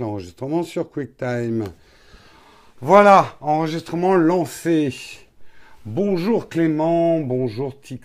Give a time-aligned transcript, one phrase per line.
[0.00, 1.64] l'enregistrement sur QuickTime.
[2.80, 4.94] Voilà, enregistrement lancé.
[5.84, 8.02] Bonjour Clément, bonjour Tic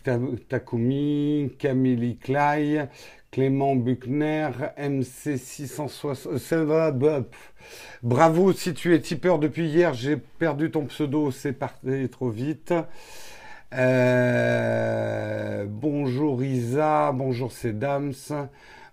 [0.47, 2.87] Takumi, Camille Clay,
[3.31, 6.27] Clément Buchner, MC660.
[6.53, 7.21] Euh,
[8.03, 12.73] Bravo si tu es tipeur depuis hier, j'ai perdu ton pseudo, c'est parti trop vite.
[13.73, 18.13] Euh, bonjour Isa, bonjour Sedams,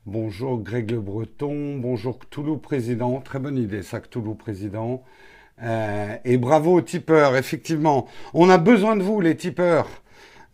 [0.09, 5.04] bonjour Greg Le Breton, bonjour Cthulhu Président, très bonne idée ça Cthulhu Président.
[5.62, 8.08] Euh, et bravo aux tipeurs, effectivement.
[8.32, 9.86] On a besoin de vous les tipeurs.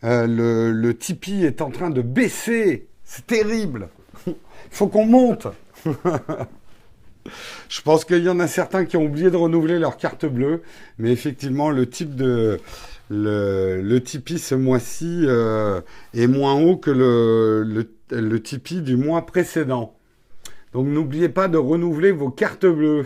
[0.03, 3.87] Euh, le, le Tipeee est en train de baisser, c'est terrible.
[4.71, 5.47] Faut qu'on monte.
[7.69, 10.63] Je pense qu'il y en a certains qui ont oublié de renouveler leur carte bleue,
[10.99, 12.59] mais effectivement, le type de,
[13.09, 15.81] le, le Tipeee ce mois-ci euh,
[16.13, 19.97] est moins haut que le, le, le Tipeee du mois précédent.
[20.73, 23.05] Donc n'oubliez pas de renouveler vos cartes bleues.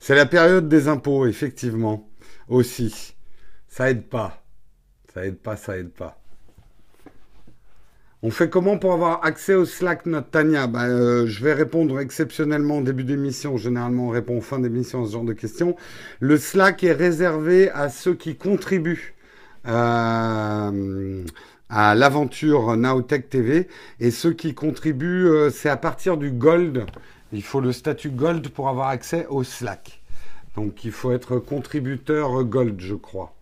[0.00, 2.08] C'est la période des impôts, effectivement,
[2.48, 3.16] aussi.
[3.68, 4.42] Ça aide pas.
[5.12, 6.20] Ça aide pas, ça aide pas.
[8.22, 10.66] On fait comment pour avoir accès au Slack, notre Tania?
[10.66, 13.56] Bah, euh, Je vais répondre exceptionnellement au début d'émission.
[13.56, 15.76] Généralement, on répond fin d'émission à ce genre de questions.
[16.20, 19.14] Le Slack est réservé à ceux qui contribuent.
[19.68, 21.24] Euh,
[21.68, 23.68] à l'aventure Nowtech TV.
[24.00, 26.86] Et ceux qui contribuent, euh, c'est à partir du Gold.
[27.32, 30.00] Il faut le statut Gold pour avoir accès au Slack.
[30.54, 33.32] Donc il faut être contributeur Gold, je crois.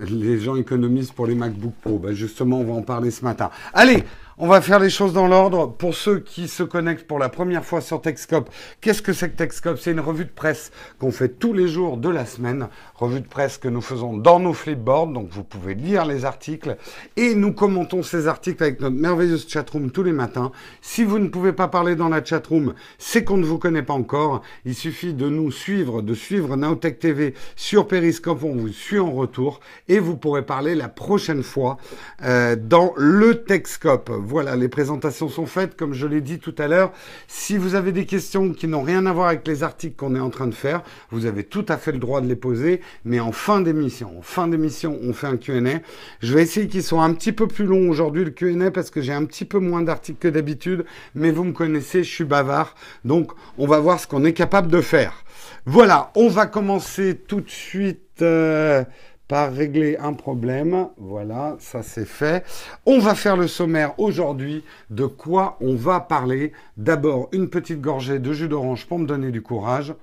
[0.00, 1.98] Les gens économisent pour les MacBook Pro.
[1.98, 3.50] Ben justement, on va en parler ce matin.
[3.72, 4.04] Allez,
[4.40, 5.66] on va faire les choses dans l'ordre.
[5.66, 8.48] Pour ceux qui se connectent pour la première fois sur Techscope,
[8.80, 11.96] qu'est-ce que c'est que Techscope C'est une revue de presse qu'on fait tous les jours
[11.96, 12.68] de la semaine.
[12.94, 16.76] Revue de presse que nous faisons dans nos flipboards, donc vous pouvez lire les articles.
[17.16, 20.52] Et nous commentons ces articles avec notre merveilleuse chatroom tous les matins.
[20.82, 23.94] Si vous ne pouvez pas parler dans la chatroom, c'est qu'on ne vous connaît pas
[23.94, 24.42] encore.
[24.64, 28.44] Il suffit de nous suivre, de suivre Nowtech TV sur Periscope.
[28.44, 31.78] On vous suit en retour et vous pourrez parler la prochaine fois
[32.22, 34.12] euh, dans le Techscope.
[34.30, 36.92] Voilà, les présentations sont faites, comme je l'ai dit tout à l'heure.
[37.28, 40.20] Si vous avez des questions qui n'ont rien à voir avec les articles qu'on est
[40.20, 43.20] en train de faire, vous avez tout à fait le droit de les poser, mais
[43.20, 44.18] en fin d'émission.
[44.18, 45.80] En fin d'émission, on fait un Q&A.
[46.20, 49.00] Je vais essayer qu'ils soient un petit peu plus longs aujourd'hui, le Q&A, parce que
[49.00, 50.84] j'ai un petit peu moins d'articles que d'habitude,
[51.14, 52.74] mais vous me connaissez, je suis bavard,
[53.06, 55.24] donc on va voir ce qu'on est capable de faire.
[55.64, 58.20] Voilà, on va commencer tout de suite...
[58.20, 58.84] Euh,
[59.28, 60.88] par régler un problème.
[60.96, 62.44] Voilà, ça c'est fait.
[62.86, 64.64] On va faire le sommaire aujourd'hui.
[64.90, 69.30] De quoi on va parler D'abord, une petite gorgée de jus d'orange pour me donner
[69.30, 69.94] du courage.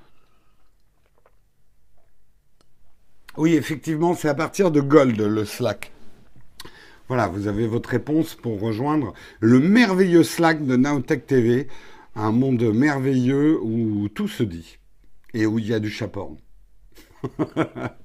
[3.38, 5.92] Oui, effectivement, c'est à partir de Gold, le Slack.
[7.08, 11.68] Voilà, vous avez votre réponse pour rejoindre le merveilleux Slack de Nowtech TV,
[12.16, 14.80] un monde merveilleux où tout se dit
[15.34, 16.38] et où il y a du chaperon.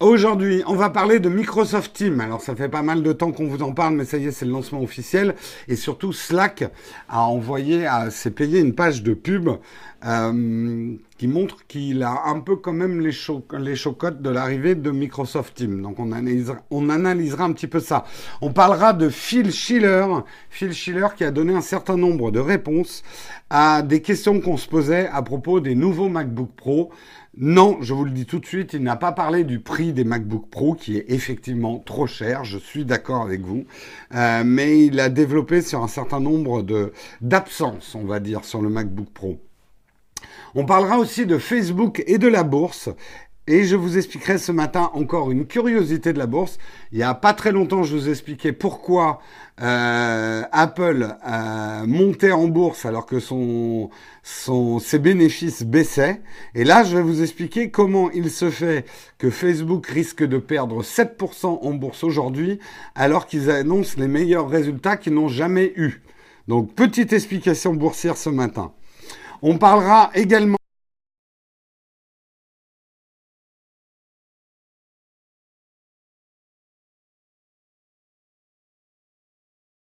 [0.00, 2.20] Aujourd'hui, on va parler de Microsoft Teams.
[2.20, 4.30] Alors, ça fait pas mal de temps qu'on vous en parle, mais ça y est,
[4.30, 5.34] c'est le lancement officiel.
[5.66, 6.70] Et surtout, Slack
[7.08, 9.48] a envoyé, a, s'est payé une page de pub
[10.06, 13.10] euh, qui montre qu'il a un peu quand même les,
[13.58, 15.82] les chocottes de l'arrivée de Microsoft Teams.
[15.82, 18.04] Donc, on analysera, on analysera un petit peu ça.
[18.40, 20.06] On parlera de Phil Schiller.
[20.48, 23.02] Phil Schiller qui a donné un certain nombre de réponses
[23.50, 26.92] à des questions qu'on se posait à propos des nouveaux MacBook Pro.
[27.40, 30.02] Non, je vous le dis tout de suite, il n'a pas parlé du prix des
[30.02, 33.64] MacBook Pro qui est effectivement trop cher, je suis d'accord avec vous,
[34.12, 36.64] euh, mais il a développé sur un certain nombre
[37.20, 39.38] d'absences, on va dire, sur le MacBook Pro.
[40.56, 42.88] On parlera aussi de Facebook et de la bourse
[43.48, 46.58] et je vous expliquerai ce matin encore une curiosité de la bourse.
[46.92, 49.20] Il n'y a pas très longtemps, je vous expliquais pourquoi
[49.62, 56.20] euh, Apple euh, montait en bourse alors que ses bénéfices baissaient.
[56.54, 58.84] Et là, je vais vous expliquer comment il se fait
[59.16, 62.58] que Facebook risque de perdre 7% en bourse aujourd'hui
[62.94, 66.02] alors qu'ils annoncent les meilleurs résultats qu'ils n'ont jamais eus.
[66.48, 68.72] Donc, petite explication boursière ce matin.
[69.40, 70.58] On parlera également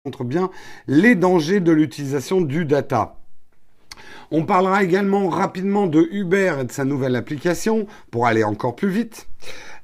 [0.06, 0.50] montre bien
[0.88, 3.20] les dangers de l'utilisation du data.
[4.32, 8.90] On parlera également rapidement de Uber et de sa nouvelle application pour aller encore plus
[8.90, 9.28] vite.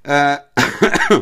[0.08, 0.36] Euh,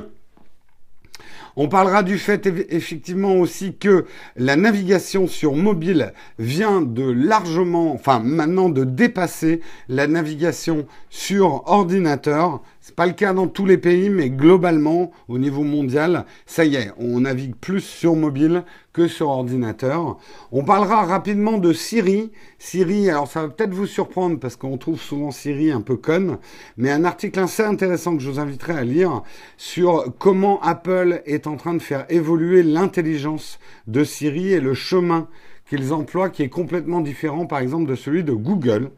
[1.57, 4.05] on parlera du fait effectivement aussi que
[4.37, 9.59] la navigation sur mobile vient de largement, enfin maintenant de dépasser
[9.89, 12.61] la navigation sur ordinateur.
[12.87, 16.75] C'est pas le cas dans tous les pays, mais globalement, au niveau mondial, ça y
[16.75, 20.19] est, on navigue plus sur mobile que sur ordinateur.
[20.51, 22.31] On parlera rapidement de Siri.
[22.59, 26.37] Siri, alors ça va peut-être vous surprendre parce qu'on trouve souvent Siri un peu conne,
[26.77, 29.23] mais un article assez intéressant que je vous inviterai à lire
[29.57, 35.27] sur comment Apple est en train de faire évoluer l'intelligence de Siri et le chemin
[35.67, 38.91] qu'ils emploient qui est complètement différent par exemple de celui de Google.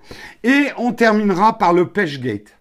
[0.43, 2.56] Et on terminera par le PageGate.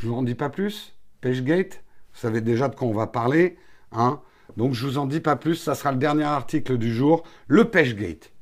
[0.00, 0.94] Je vous en dis pas plus.
[1.20, 1.82] PageGate,
[2.14, 3.56] vous savez déjà de quoi on va parler.
[3.92, 4.20] Hein
[4.56, 5.56] Donc je vous en dis pas plus.
[5.56, 7.24] Ça sera le dernier article du jour.
[7.46, 8.32] Le PageGate.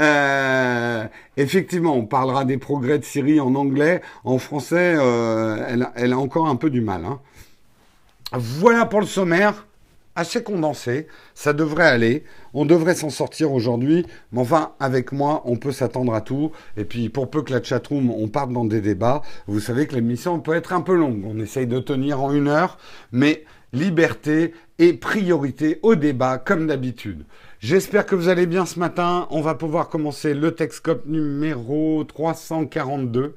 [0.00, 1.06] Euh,
[1.36, 4.00] effectivement, on parlera des progrès de Siri en anglais.
[4.24, 7.04] En français, euh, elle, a encore un peu du mal.
[7.04, 7.20] Hein.
[8.32, 9.66] Voilà pour le sommaire
[10.16, 11.06] assez condensé.
[11.34, 12.24] Ça devrait aller.
[12.54, 14.06] On devrait s'en sortir aujourd'hui.
[14.32, 16.52] Mais enfin, avec moi, on peut s'attendre à tout.
[16.76, 19.94] Et puis, pour peu que la chatroom, on parte dans des débats, vous savez que
[19.94, 21.24] l'émission peut être un peu longue.
[21.26, 22.78] On essaye de tenir en une heure.
[23.12, 27.24] Mais liberté et priorité au débat, comme d'habitude.
[27.60, 29.28] J'espère que vous allez bien ce matin.
[29.30, 33.36] On va pouvoir commencer le Texcop numéro 342.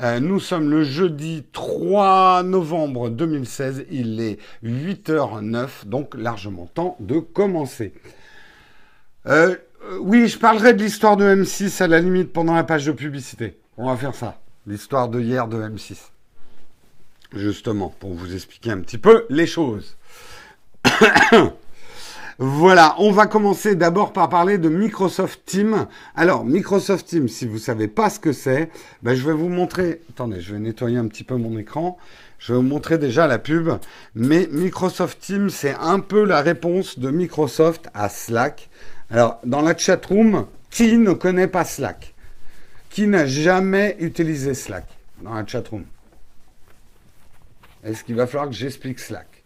[0.00, 3.86] Euh, nous sommes le jeudi 3 novembre 2016.
[3.90, 7.94] Il est 8h09, donc largement temps de commencer.
[9.26, 9.54] Euh,
[9.84, 12.92] euh, oui, je parlerai de l'histoire de M6 à la limite pendant la page de
[12.92, 13.58] publicité.
[13.76, 14.40] On va faire ça.
[14.66, 15.96] L'histoire de hier de M6.
[17.32, 19.96] Justement, pour vous expliquer un petit peu les choses.
[22.38, 25.86] Voilà, on va commencer d'abord par parler de Microsoft Teams.
[26.16, 28.70] Alors, Microsoft Teams, si vous ne savez pas ce que c'est,
[29.04, 30.00] ben, je vais vous montrer.
[30.10, 31.96] Attendez, je vais nettoyer un petit peu mon écran.
[32.40, 33.70] Je vais vous montrer déjà la pub.
[34.16, 38.68] Mais Microsoft Teams, c'est un peu la réponse de Microsoft à Slack.
[39.10, 42.14] Alors, dans la chat room, qui ne connaît pas Slack?
[42.90, 44.86] Qui n'a jamais utilisé Slack
[45.22, 45.84] dans la chat room
[47.84, 49.44] Est-ce qu'il va falloir que j'explique Slack?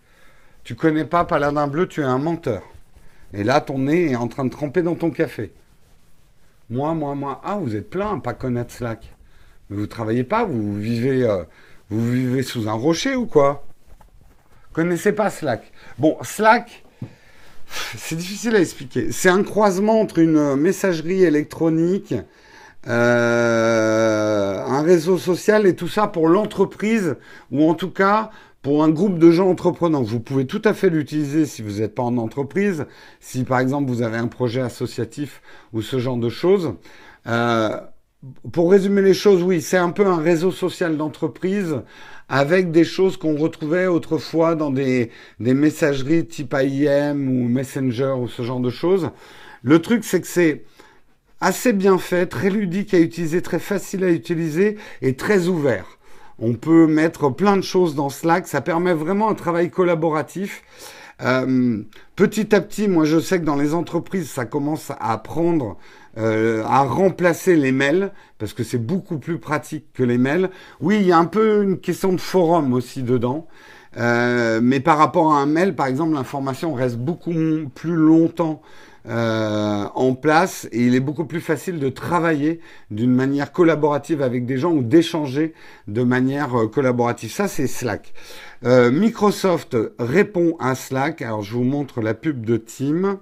[0.64, 2.62] Tu connais pas Paladin Bleu, tu es un menteur.
[3.34, 5.52] Et là, ton nez est en train de tremper dans ton café.
[6.70, 7.40] Moi, moi, moi.
[7.44, 9.14] Ah, vous êtes plein pas connaître Slack.
[9.70, 11.44] Mais vous travaillez pas, vous vivez, euh,
[11.90, 13.66] vous vivez sous un rocher ou quoi?
[14.72, 16.84] Connaissez pas Slack Bon, Slack,
[17.96, 19.12] c'est difficile à expliquer.
[19.12, 22.14] C'est un croisement entre une messagerie électronique,
[22.86, 27.16] euh, un réseau social et tout ça pour l'entreprise,
[27.50, 28.30] ou en tout cas
[28.68, 31.94] pour un groupe de gens entreprenants, vous pouvez tout à fait l'utiliser si vous n'êtes
[31.94, 32.84] pas en entreprise,
[33.18, 35.40] si par exemple vous avez un projet associatif
[35.72, 36.74] ou ce genre de choses.
[37.28, 37.80] Euh,
[38.52, 41.80] pour résumer les choses, oui, c'est un peu un réseau social d'entreprise
[42.28, 48.28] avec des choses qu'on retrouvait autrefois dans des, des messageries type IM ou Messenger ou
[48.28, 49.12] ce genre de choses.
[49.62, 50.66] Le truc, c'est que c'est
[51.40, 55.97] assez bien fait, très ludique à utiliser, très facile à utiliser et très ouvert.
[56.38, 58.46] On peut mettre plein de choses dans Slack.
[58.46, 60.62] Ça permet vraiment un travail collaboratif.
[61.20, 61.82] Euh,
[62.14, 65.76] petit à petit, moi je sais que dans les entreprises, ça commence à prendre,
[66.16, 70.48] euh, à remplacer les mails, parce que c'est beaucoup plus pratique que les mails.
[70.80, 73.48] Oui, il y a un peu une question de forum aussi dedans.
[73.96, 77.32] Euh, mais par rapport à un mail, par exemple, l'information reste beaucoup
[77.74, 78.62] plus longtemps
[79.06, 82.60] euh, en place et il est beaucoup plus facile de travailler
[82.90, 85.54] d'une manière collaborative avec des gens ou d'échanger
[85.86, 87.30] de manière euh, collaborative.
[87.30, 88.12] Ça, c'est Slack.
[88.64, 91.22] Euh, Microsoft répond à Slack.
[91.22, 93.18] Alors, je vous montre la pub de Team.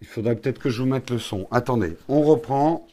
[0.00, 1.46] il faudrait peut-être que je vous mette le son.
[1.50, 2.86] Attendez, on reprend.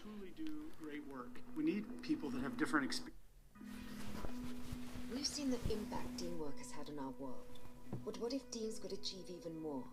[8.27, 9.85] What if teams could achieve even more?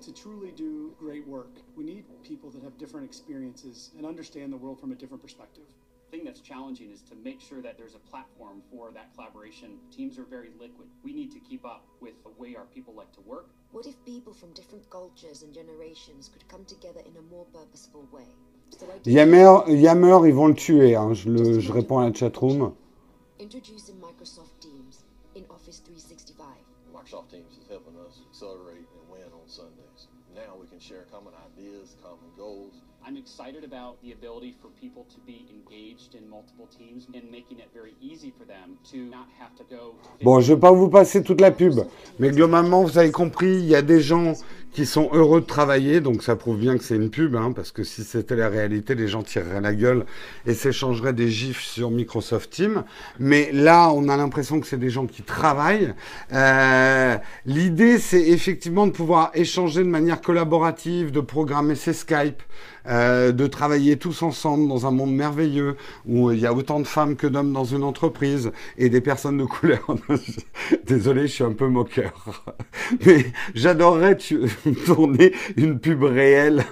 [0.00, 4.56] To truly do great work, we need people that have different experiences and understand the
[4.56, 5.64] world from a different perspective.
[6.10, 9.76] The thing that's challenging is to make sure that there's a platform for that collaboration.
[9.94, 10.88] Teams are very liquid.
[11.02, 13.50] We need to keep up with the way our people like to work.
[13.72, 18.08] What if people from different cultures and generations could come together in a more purposeful
[18.10, 18.28] way?
[19.04, 20.96] Yammer, Yammer, ils vont le tuer.
[20.96, 21.12] Hein.
[21.12, 22.74] Je, le, je réponds à la chatroom.
[23.38, 25.04] Introducing Microsoft Teams
[25.36, 26.73] in Office 365.
[26.94, 30.06] Microsoft Teams is helping us accelerate and win on Sundays.
[30.34, 32.72] Now we can share common ideas, common goals.
[33.06, 37.58] I'm excited about the ability for people to be engaged in multiple teams and making
[37.58, 39.94] it very easy for them to not have to go.
[40.22, 41.84] Bon, je vais pas vous passer toute la pub,
[42.18, 44.32] mais globalement, vous avez compris, il y a des gens
[44.72, 47.70] qui sont heureux de travailler, donc ça prouve bien que c'est une pub, hein, parce
[47.70, 50.04] que si c'était la réalité, les gens tireraient la gueule
[50.46, 52.84] et s'échangeraient des gifs sur Microsoft Teams.
[53.20, 55.94] Mais là, on a l'impression que c'est des gens qui travaillent.
[56.32, 62.42] Euh, L'idée, c'est effectivement de pouvoir échanger de manière collaborative, de programmer ses Skype,
[62.86, 65.76] euh, de travailler tous ensemble dans un monde merveilleux
[66.06, 69.38] où il y a autant de femmes que d'hommes dans une entreprise et des personnes
[69.38, 69.86] de couleur.
[70.86, 72.44] Désolé, je suis un peu moqueur.
[73.06, 74.18] Mais j'adorerais
[74.86, 76.64] tourner une pub réelle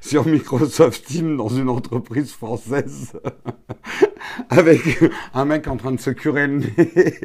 [0.00, 3.12] sur Microsoft Teams dans une entreprise française
[4.48, 4.80] avec
[5.34, 7.20] un mec en train de se curer le nez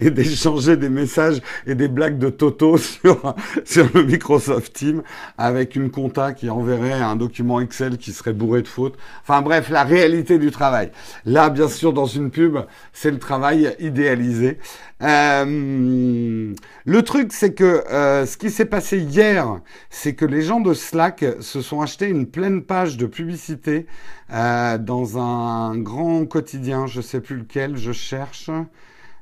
[0.00, 3.34] et d'échanger des messages et des blagues de Toto sur,
[3.64, 5.02] sur le Microsoft Team
[5.36, 8.96] avec une compta qui enverrait un document Excel qui serait bourré de fautes.
[9.22, 10.90] Enfin bref, la réalité du travail.
[11.24, 12.58] Là, bien sûr, dans une pub,
[12.92, 14.58] c'est le travail idéalisé.
[15.02, 19.60] Euh, le truc, c'est que euh, ce qui s'est passé hier,
[19.90, 23.86] c'est que les gens de Slack se sont achetés une pleine page de publicité
[24.32, 28.50] euh, dans un grand quotidien, je sais plus lequel, je cherche.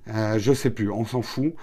[0.09, 1.55] Euh, je sais plus, on s'en fout.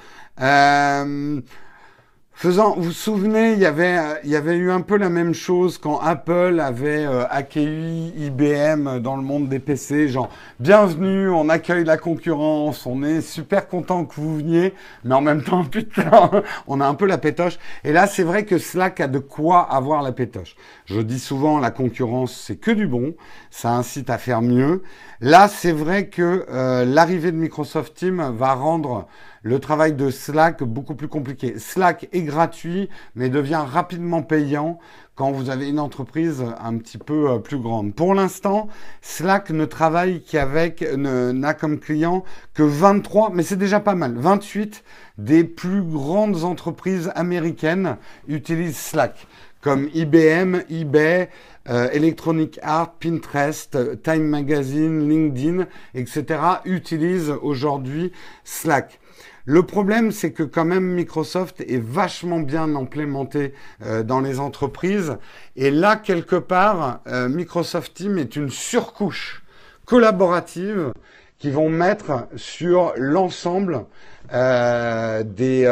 [2.33, 5.33] Faisant, vous vous souvenez, il y avait, il y avait eu un peu la même
[5.33, 11.47] chose quand Apple avait euh, accueilli IBM dans le monde des PC, genre bienvenue, on
[11.47, 14.73] accueille la concurrence, on est super content que vous veniez,
[15.03, 16.29] mais en même temps, putain,
[16.67, 17.57] on a un peu la pétoche.
[17.83, 20.55] Et là, c'est vrai que Slack a de quoi avoir la pétoche.
[20.85, 23.13] Je dis souvent, la concurrence, c'est que du bon,
[23.51, 24.81] ça incite à faire mieux.
[25.21, 29.07] Là, c'est vrai que euh, l'arrivée de Microsoft Teams va rendre
[29.43, 31.59] le travail de Slack beaucoup plus compliqué.
[31.59, 34.79] Slack est gratuit, mais devient rapidement payant
[35.15, 37.93] quand vous avez une entreprise un petit peu euh, plus grande.
[37.93, 38.69] Pour l'instant,
[39.01, 42.23] Slack ne travaille qu'avec, n'a comme client
[42.53, 44.83] que 23, mais c'est déjà pas mal, 28
[45.17, 47.97] des plus grandes entreprises américaines
[48.27, 49.27] utilisent Slack,
[49.61, 51.29] comme IBM, eBay,
[51.69, 56.39] euh, Electronic Art, Pinterest, Time Magazine, LinkedIn, etc.
[56.65, 58.11] utilisent aujourd'hui
[58.43, 58.99] Slack.
[59.45, 65.17] Le problème, c'est que quand même Microsoft est vachement bien implémenté euh, dans les entreprises.
[65.55, 69.43] Et là, quelque part, euh, Microsoft Teams est une surcouche
[69.85, 70.93] collaborative
[71.39, 73.85] qui vont mettre sur l'ensemble
[74.31, 75.69] des,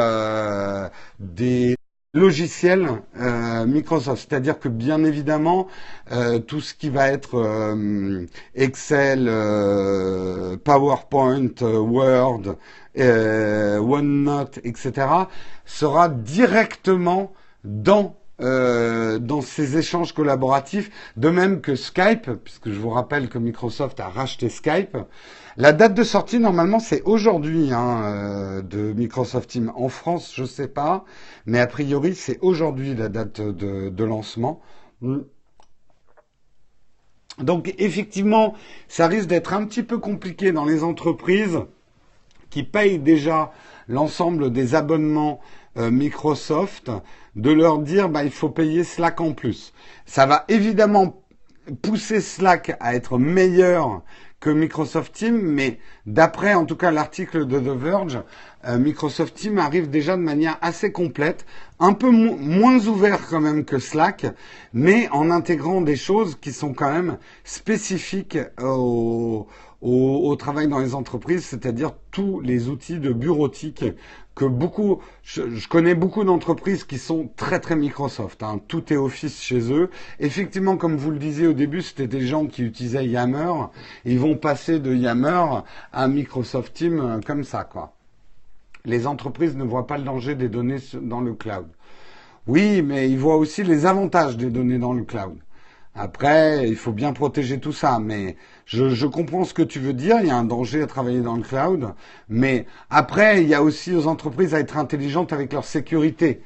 [1.19, 1.75] des
[2.13, 4.27] logiciel euh, Microsoft.
[4.29, 5.67] C'est-à-dire que bien évidemment,
[6.11, 8.25] euh, tout ce qui va être euh,
[8.55, 9.25] Excel,
[10.63, 12.57] PowerPoint, Word,
[12.95, 15.07] OneNote, etc.,
[15.65, 23.29] sera directement dans dans ces échanges collaboratifs, de même que Skype, puisque je vous rappelle
[23.29, 24.97] que Microsoft a racheté Skype,
[25.57, 29.71] la date de sortie, normalement, c'est aujourd'hui hein, euh, de Microsoft Teams.
[29.75, 31.03] En France, je ne sais pas,
[31.45, 34.61] mais a priori, c'est aujourd'hui la date de, lancement.
[35.01, 35.19] Hmm.
[37.39, 38.53] Donc, effectivement,
[38.87, 41.59] ça risque d'être un petit peu compliqué dans les entreprises
[42.49, 43.51] qui payent déjà
[43.87, 45.39] l'ensemble des abonnements
[45.77, 46.91] euh, Microsoft
[47.35, 49.73] de leur dire bah, il faut payer Slack en plus.
[50.05, 51.23] Ça va évidemment
[51.81, 54.01] pousser Slack à être meilleur
[54.41, 58.19] que Microsoft Teams, mais d'après en tout cas l'article de The Verge,
[58.67, 61.45] euh, Microsoft Teams arrive déjà de manière assez complète,
[61.79, 64.25] un peu moins ouvert quand même que Slack,
[64.73, 69.47] mais en intégrant des choses qui sont quand même spécifiques au,
[69.81, 73.85] au travail dans les entreprises, c'est-à-dire tous les outils de bureautique
[74.35, 78.43] que beaucoup, je, connais beaucoup d'entreprises qui sont très très Microsoft.
[78.43, 78.59] Hein.
[78.67, 79.89] Tout est Office chez eux.
[80.19, 83.53] Effectivement, comme vous le disiez au début, c'était des gens qui utilisaient Yammer.
[84.05, 85.61] Ils vont passer de Yammer
[85.91, 87.93] à Microsoft Teams euh, comme ça, quoi.
[88.85, 91.67] Les entreprises ne voient pas le danger des données dans le cloud.
[92.47, 95.37] Oui, mais ils voient aussi les avantages des données dans le cloud.
[95.93, 98.37] Après, il faut bien protéger tout ça, mais
[98.71, 100.17] je, comprends ce que tu veux dire.
[100.21, 101.93] Il y a un danger à travailler dans le cloud,
[102.29, 106.41] mais après, il y a aussi aux entreprises à être intelligentes avec leur sécurité.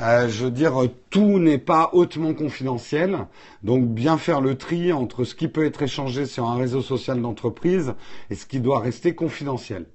[0.00, 0.74] Euh, je veux dire,
[1.10, 3.26] tout n'est pas hautement confidentiel,
[3.62, 7.20] donc bien faire le tri entre ce qui peut être échangé sur un réseau social
[7.20, 7.94] d'entreprise
[8.30, 9.86] et ce qui doit rester confidentiel.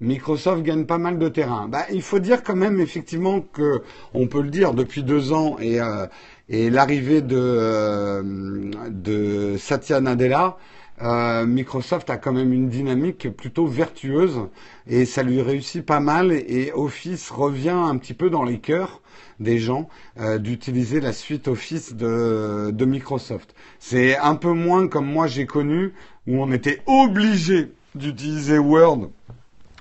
[0.00, 1.68] Microsoft gagne pas mal de terrain.
[1.68, 3.82] Bah, il faut dire quand même effectivement que
[4.14, 6.06] on peut le dire depuis deux ans et euh,
[6.50, 10.56] et l'arrivée de, euh, Satya Nadella,
[11.00, 14.48] euh, Microsoft a quand même une dynamique plutôt vertueuse
[14.86, 19.00] et ça lui réussit pas mal et Office revient un petit peu dans les cœurs
[19.38, 19.88] des gens
[20.18, 23.54] euh, d'utiliser la suite Office de, de Microsoft.
[23.78, 25.94] C'est un peu moins comme moi j'ai connu
[26.26, 29.10] où on était obligé d'utiliser Word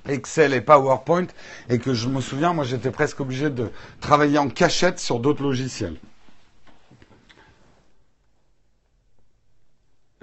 [0.08, 1.28] Excel et PowerPoint
[1.70, 5.44] et que je me souviens, moi j'étais presque obligé de travailler en cachette sur d'autres
[5.44, 5.98] logiciels.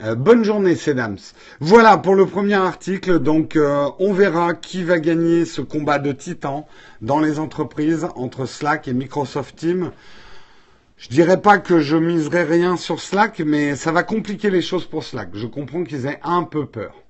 [0.03, 1.17] Euh, bonne journée, Sedams.
[1.59, 3.19] Voilà pour le premier article.
[3.19, 6.67] Donc, euh, on verra qui va gagner ce combat de titans
[7.01, 9.93] dans les entreprises entre Slack et Microsoft Teams.
[10.99, 14.85] Je dirais pas que je miserai rien sur Slack, mais ça va compliquer les choses
[14.85, 15.31] pour Slack.
[15.33, 17.06] Je comprends qu'ils aient un peu peur.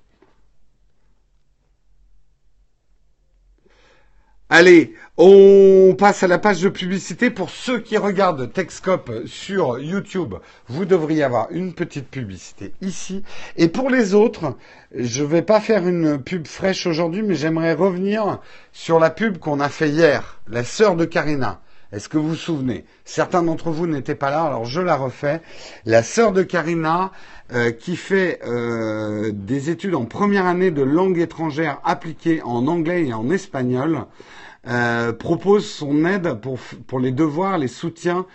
[4.49, 7.31] Allez, on passe à la page de publicité.
[7.31, 10.37] Pour ceux qui regardent Techscope sur YouTube,
[10.69, 13.25] vous devriez avoir une petite publicité ici.
[13.57, 14.55] Et pour les autres,
[14.95, 18.39] je ne vais pas faire une pub fraîche aujourd'hui, mais j'aimerais revenir
[18.73, 21.61] sur la pub qu'on a fait hier, la sœur de Karina.
[21.93, 22.85] Est-ce que vous vous souvenez?
[23.05, 25.41] Certains d'entre vous n'étaient pas là, alors je la refais.
[25.85, 27.13] La sœur de Karina,
[27.53, 33.07] euh, qui fait euh, des études en première année de langue étrangère appliquée en anglais
[33.07, 34.07] et en espagnol.
[34.67, 38.27] Euh, propose son aide pour, pour les devoirs, les soutiens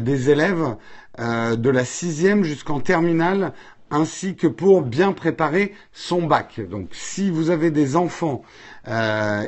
[0.00, 0.74] des élèves
[1.20, 3.52] de la sixième jusqu'en terminale,
[3.92, 6.60] ainsi que pour bien préparer son bac.
[6.68, 8.42] Donc si vous avez des enfants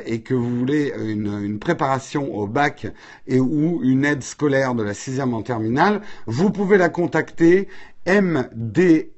[0.05, 2.87] et que vous voulez une, une, préparation au bac
[3.27, 7.67] et ou une aide scolaire de la sixième en terminale, vous pouvez la contacter
[8.05, 9.11] MDSANT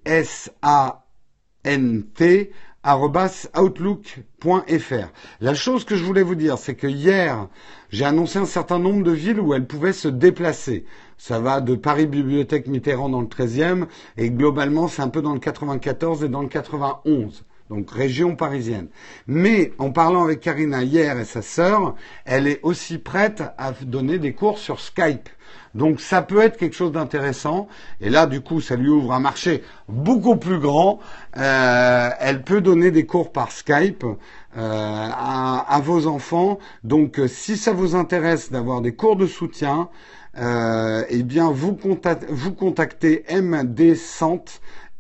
[3.58, 5.08] outlook.fr.
[5.40, 7.48] La chose que je voulais vous dire, c'est que hier,
[7.90, 10.86] j'ai annoncé un certain nombre de villes où elles pouvaient se déplacer.
[11.18, 13.86] Ça va de Paris Bibliothèque Mitterrand dans le 13e
[14.18, 18.88] et globalement c'est un peu dans le 94 et dans le 91 donc région parisienne.
[19.28, 24.20] Mais en parlant avec Karina hier et sa sœur, elle est aussi prête à donner
[24.20, 25.30] des cours sur Skype.
[25.76, 27.68] Donc ça peut être quelque chose d'intéressant.
[28.00, 31.00] Et là, du coup, ça lui ouvre un marché beaucoup plus grand.
[31.38, 34.18] Euh, elle peut donner des cours par Skype euh,
[34.56, 36.60] à, vos enfants.
[36.84, 39.90] Donc si ça vous intéresse d'avoir des cours de soutien,
[40.38, 43.96] euh, eh bien vous, contactez, vous contactez MD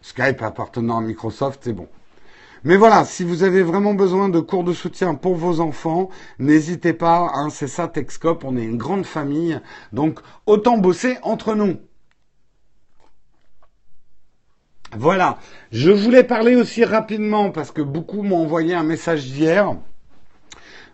[0.00, 1.88] Skype appartenant à Microsoft, c'est bon.
[2.64, 6.92] Mais voilà, si vous avez vraiment besoin de cours de soutien pour vos enfants, n'hésitez
[6.92, 9.60] pas, hein, c'est ça Texcope, on est une grande famille,
[9.92, 11.76] donc autant bosser entre nous.
[14.96, 15.38] Voilà,
[15.70, 19.76] je voulais parler aussi rapidement parce que beaucoup m'ont envoyé un message hier.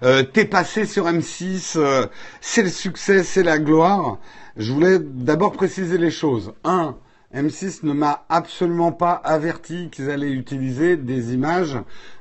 [0.03, 2.07] Euh, T'es passé sur M6, euh,
[2.40, 4.18] c'est le succès, c'est la gloire.
[4.57, 6.53] Je voulais d'abord préciser les choses.
[6.64, 6.96] Un,
[7.35, 11.77] M6 ne m'a absolument pas averti qu'ils allaient utiliser des images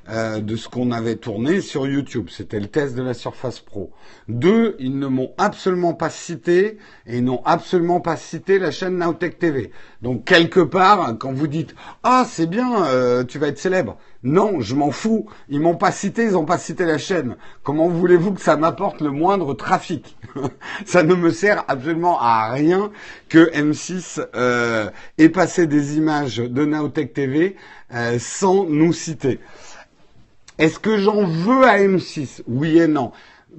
[0.10, 2.28] euh, de ce qu'on avait tourné sur YouTube.
[2.30, 3.94] C'était le test de la Surface Pro.
[4.28, 9.40] Deux, ils ne m'ont absolument pas cité et n'ont absolument pas cité la chaîne Nowtech
[9.40, 9.72] TV.
[10.02, 14.60] Donc quelque part, quand vous dites ah c'est bien, euh, tu vas être célèbre, non,
[14.60, 15.26] je m'en fous.
[15.48, 17.38] Ils m'ont pas cité, ils n'ont pas cité la chaîne.
[17.64, 20.18] Comment voulez-vous que ça m'apporte le moindre trafic?
[20.86, 22.92] Ça ne me sert absolument à rien
[23.30, 27.56] que M6 euh, ait passé des images de Naotech TV
[28.18, 29.40] sans nous citer.
[30.60, 33.12] Est-ce que j'en veux à M6 Oui et non.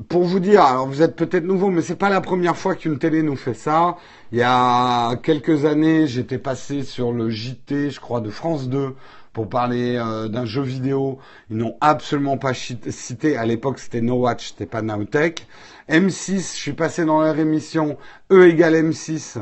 [0.09, 2.99] Pour vous dire, alors vous êtes peut-être nouveau, mais c'est pas la première fois qu'une
[2.99, 3.97] télé nous fait ça.
[4.33, 8.95] Il y a quelques années, j'étais passé sur le JT, je crois, de France 2
[9.33, 11.19] pour parler euh, d'un jeu vidéo.
[11.51, 13.37] Ils n'ont absolument pas cité.
[13.37, 15.47] À l'époque, c'était No Watch, c'était pas Nowtech.
[15.89, 17.99] M6, je suis passé dans leur émission
[18.33, 19.39] E égale M6.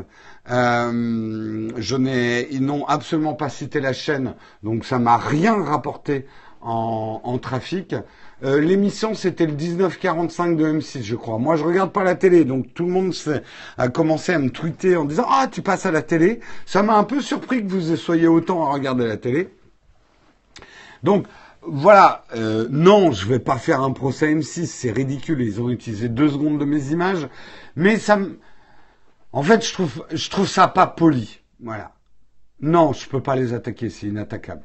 [0.50, 4.34] Euh, je n'ai, ils n'ont absolument pas cité la chaîne,
[4.64, 6.26] donc ça m'a rien rapporté
[6.62, 7.94] en, en trafic.
[8.44, 11.38] Euh, l'émission, c'était le 1945 de M6, je crois.
[11.38, 13.14] Moi, je regarde pas la télé, donc tout le monde
[13.78, 16.40] a commencé à me tweeter en disant ah tu passes à la télé.
[16.66, 19.48] Ça m'a un peu surpris que vous soyez autant à regarder la télé.
[21.02, 21.26] Donc
[21.62, 26.08] voilà, euh, non, je vais pas faire un procès M6, c'est ridicule, ils ont utilisé
[26.08, 27.28] deux secondes de mes images,
[27.76, 28.38] mais ça me...
[29.32, 31.94] En fait, je trouve, je trouve ça pas poli, voilà.
[32.60, 34.64] Non, je peux pas les attaquer, c'est inattaquable.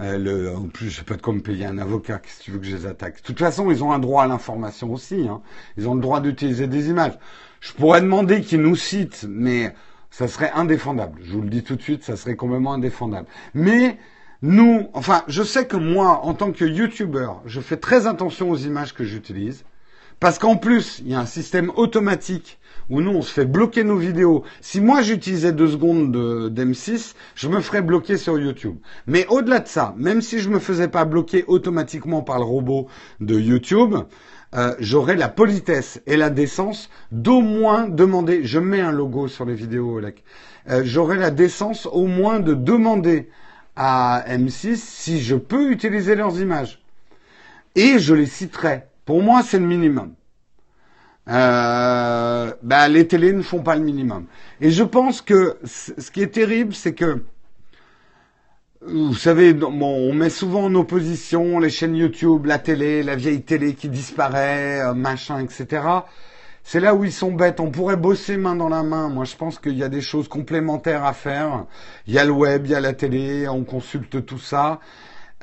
[0.00, 2.50] Euh, le, en plus, je sais pas de quoi me payer un avocat, que tu
[2.50, 3.16] veux que je les attaque?
[3.16, 5.42] De toute façon, ils ont un droit à l'information aussi, hein.
[5.76, 7.18] ils ont le droit d'utiliser des images.
[7.60, 9.74] Je pourrais demander qu'ils nous citent, mais
[10.10, 11.20] ça serait indéfendable.
[11.22, 13.26] Je vous le dis tout de suite, ça serait complètement indéfendable.
[13.52, 13.98] Mais
[14.40, 18.56] nous, enfin, je sais que moi, en tant que YouTuber, je fais très attention aux
[18.56, 19.64] images que j'utilise.
[20.18, 22.58] Parce qu'en plus, il y a un système automatique
[22.90, 24.42] où nous, on se fait bloquer nos vidéos.
[24.60, 26.14] Si moi, j'utilisais deux secondes
[26.52, 28.76] d'M6, je me ferais bloquer sur YouTube.
[29.06, 32.88] Mais au-delà de ça, même si je me faisais pas bloquer automatiquement par le robot
[33.20, 33.94] de YouTube,
[34.56, 39.44] euh, j'aurais la politesse et la décence d'au moins demander, je mets un logo sur
[39.44, 40.00] les vidéos,
[40.68, 43.28] euh, j'aurais la décence au moins de demander
[43.76, 46.82] à M6 si je peux utiliser leurs images.
[47.76, 48.82] Et je les citerai.
[49.04, 50.12] Pour moi, c'est le minimum.
[51.30, 54.26] Euh, bah, les télés ne font pas le minimum.
[54.60, 57.22] Et je pense que ce qui est terrible, c'est que
[58.82, 63.74] vous savez, on met souvent en opposition les chaînes YouTube, la télé, la vieille télé
[63.74, 65.82] qui disparaît, euh, machin, etc.
[66.62, 67.60] C'est là où ils sont bêtes.
[67.60, 69.10] On pourrait bosser main dans la main.
[69.10, 71.66] Moi, je pense qu'il y a des choses complémentaires à faire.
[72.06, 74.80] Il y a le web, il y a la télé, on consulte tout ça.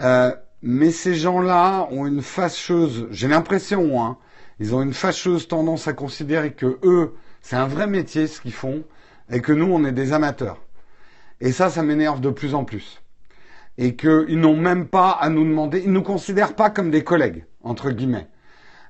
[0.02, 0.32] Euh,
[0.64, 4.18] mais ces gens-là ont une fâcheuse, j'ai l'impression, hein,
[4.60, 8.54] ils ont une fâcheuse tendance à considérer que eux, c'est un vrai métier ce qu'ils
[8.54, 8.84] font,
[9.30, 10.62] et que nous, on est des amateurs.
[11.42, 13.02] Et ça, ça m'énerve de plus en plus
[13.78, 17.04] et qu'ils n'ont même pas à nous demander, ils ne nous considèrent pas comme des
[17.04, 18.28] collègues, entre guillemets.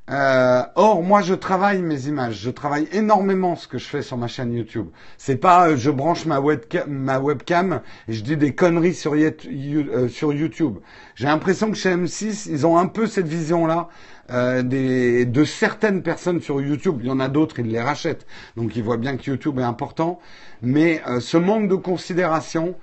[0.10, 2.36] Euh, or, moi, je travaille mes images.
[2.36, 4.88] Je travaille énormément ce que je fais sur ma chaîne YouTube.
[5.18, 9.16] C'est pas, euh, je branche ma webcam, ma webcam et je dis des conneries sur,
[9.16, 10.78] euh, sur YouTube.
[11.16, 13.90] J'ai l'impression que chez M6, ils ont un peu cette vision-là
[14.32, 17.00] euh, des, de certaines personnes sur YouTube.
[17.02, 18.26] Il y en a d'autres, ils les rachètent.
[18.56, 20.20] Donc, ils voient bien que YouTube est important.
[20.62, 22.76] Mais ce manque de considération,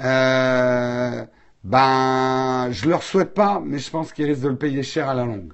[0.00, 1.24] euh,
[1.64, 5.14] ben, je leur souhaite pas, mais je pense qu'ils risquent de le payer cher à
[5.14, 5.52] la longue.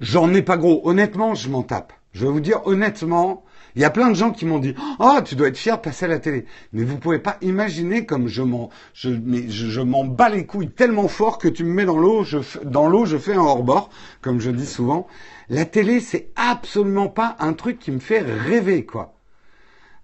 [0.00, 0.80] J'en ai pas gros.
[0.88, 1.92] Honnêtement, je m'en tape.
[2.12, 5.18] Je vais vous dire honnêtement, il y a plein de gens qui m'ont dit "Oh,
[5.24, 8.28] tu dois être fier de passer à la télé." Mais vous pouvez pas imaginer comme
[8.28, 12.24] je m'en je m'en bats les couilles tellement fort que tu me mets dans l'eau,
[12.24, 15.06] je dans l'eau, je fais un hors-bord, comme je dis souvent.
[15.48, 19.14] La télé, c'est absolument pas un truc qui me fait rêver quoi.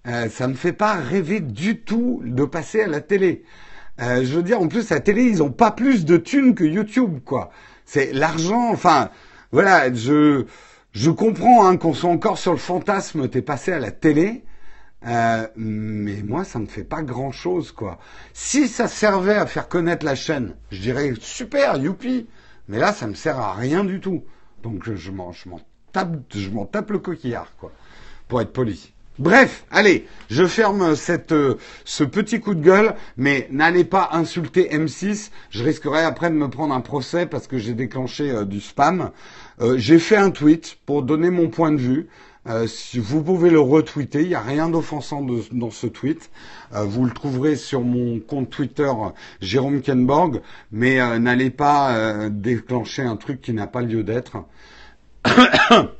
[0.06, 3.44] Euh, ça me fait pas rêver du tout de passer à la télé.
[4.00, 6.64] Euh, je veux dire, en plus, la télé, ils ont pas plus de thunes que
[6.64, 7.50] YouTube, quoi.
[7.86, 9.10] C'est l'argent, enfin,
[9.52, 10.44] voilà, je,
[10.96, 14.44] je comprends hein, qu'on soit encore sur le fantasme, t'es passé à la télé,
[15.06, 17.98] euh, mais moi, ça me fait pas grand-chose, quoi.
[18.32, 22.26] Si ça servait à faire connaître la chaîne, je dirais super, youpi.
[22.68, 24.24] Mais là, ça me sert à rien du tout.
[24.62, 25.34] Donc, je m'en,
[25.92, 26.16] tape,
[26.72, 27.72] tape le coquillard, quoi,
[28.26, 28.94] pour être poli.
[29.18, 31.54] Bref, allez, je ferme euh,
[31.84, 35.30] ce petit coup de gueule, mais n'allez pas insulter M6.
[35.48, 39.10] Je risquerai après de me prendre un procès parce que j'ai déclenché euh, du spam.
[39.60, 42.08] Euh, j'ai fait un tweet pour donner mon point de vue.
[42.68, 46.30] Si vous pouvez le retweeter, il n'y a rien d'offensant dans ce tweet.
[46.70, 48.88] vous le trouverez sur mon compte Twitter
[49.40, 54.44] Jérôme Kenborg, mais n'allez pas déclencher un truc qui n'a pas lieu d'être.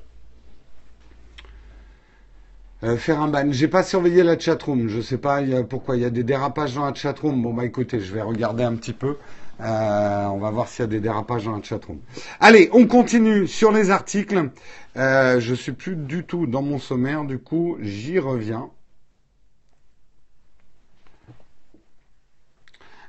[2.85, 3.51] Euh, faire un ban.
[3.53, 4.89] J'ai pas surveillé la chatroom.
[4.89, 7.43] Je sais pas pourquoi il y a des dérapages dans la chatroom.
[7.43, 9.17] Bon bah écoutez, je vais regarder un petit peu.
[9.61, 11.99] Euh, on va voir s'il y a des dérapages dans la chatroom.
[12.41, 14.51] Allez, on continue sur les articles.
[14.97, 18.71] Euh, je suis plus du tout dans mon sommaire, du coup j'y reviens.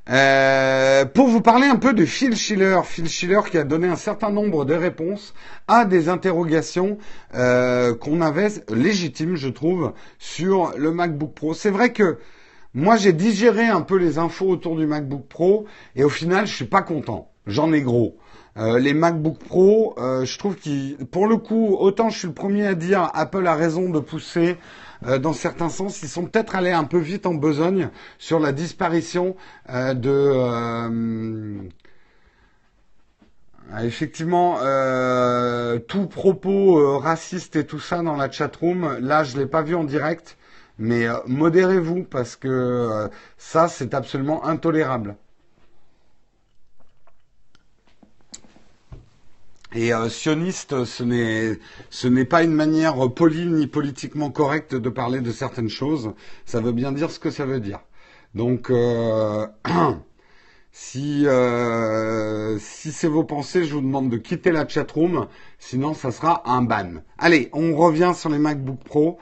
[0.09, 3.97] Euh, pour vous parler un peu de Phil Schiller, Phil Schiller qui a donné un
[3.97, 5.33] certain nombre de réponses
[5.67, 6.97] à des interrogations
[7.33, 11.53] qu'on avait légitimes, je trouve, sur le MacBook Pro.
[11.53, 12.17] C'est vrai que
[12.77, 16.55] moi j'ai digéré un peu les infos autour du MacBook Pro et au final je
[16.55, 17.31] suis pas content.
[17.45, 18.17] J'en ai gros.
[18.57, 22.65] Euh, les MacBook Pro, je trouve qu'ils, pour le coup, autant je suis le premier
[22.65, 24.57] à dire Apple a raison de pousser
[25.05, 28.51] euh, dans certains sens, ils sont peut-être allés un peu vite en besogne sur la
[28.51, 29.35] disparition
[29.69, 31.61] euh, de euh,
[33.83, 34.59] effectivement
[35.87, 38.97] tout propos raciste et tout ça dans la chatroom.
[39.01, 40.37] Là, je l'ai pas vu en direct,
[40.79, 45.15] mais modérez-vous parce que ça, c'est absolument intolérable.
[49.75, 55.31] Et euh, sioniste, ce n'est pas une manière polie ni politiquement correcte de parler de
[55.31, 56.13] certaines choses.
[56.45, 57.81] Ça veut bien dire ce que ça veut dire.
[58.33, 59.45] Donc, euh,
[60.71, 65.27] si euh, si c'est vos pensées, je vous demande de quitter la chatroom.
[65.59, 67.03] Sinon, ça sera un ban.
[67.17, 69.19] Allez, on revient sur les MacBook Pro.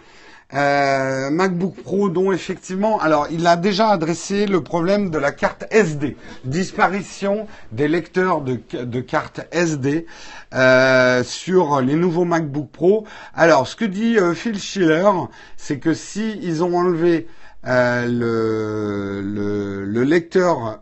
[0.56, 5.66] Euh, MacBook Pro dont effectivement, alors il a déjà adressé le problème de la carte
[5.70, 6.16] SD,
[6.46, 10.06] disparition des lecteurs de, de cartes SD
[10.54, 13.06] euh, sur les nouveaux MacBook Pro.
[13.34, 15.10] Alors ce que dit euh, Phil Schiller,
[15.58, 17.28] c'est que si ils ont enlevé
[17.66, 20.80] le, le, le, lecteur,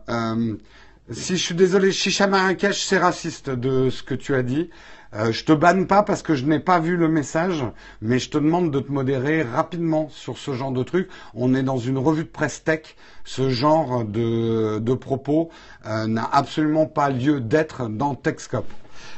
[1.10, 4.70] si je suis désolé, Shisha Marrakech, c'est raciste de ce que tu as dit.
[5.14, 7.64] Euh, je te banne pas parce que je n'ai pas vu le message,
[8.02, 11.08] mais je te demande de te modérer rapidement sur ce genre de truc.
[11.34, 12.96] On est dans une revue de presse tech.
[13.24, 15.50] Ce genre de, de propos
[15.86, 18.70] euh, n'a absolument pas lieu d'être dans Techscope.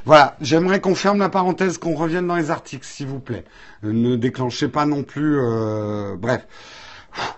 [0.05, 3.45] Voilà, j'aimerais qu'on ferme la parenthèse, qu'on revienne dans les articles, s'il vous plaît.
[3.83, 5.39] Ne déclenchez pas non plus.
[5.41, 6.47] Euh, bref,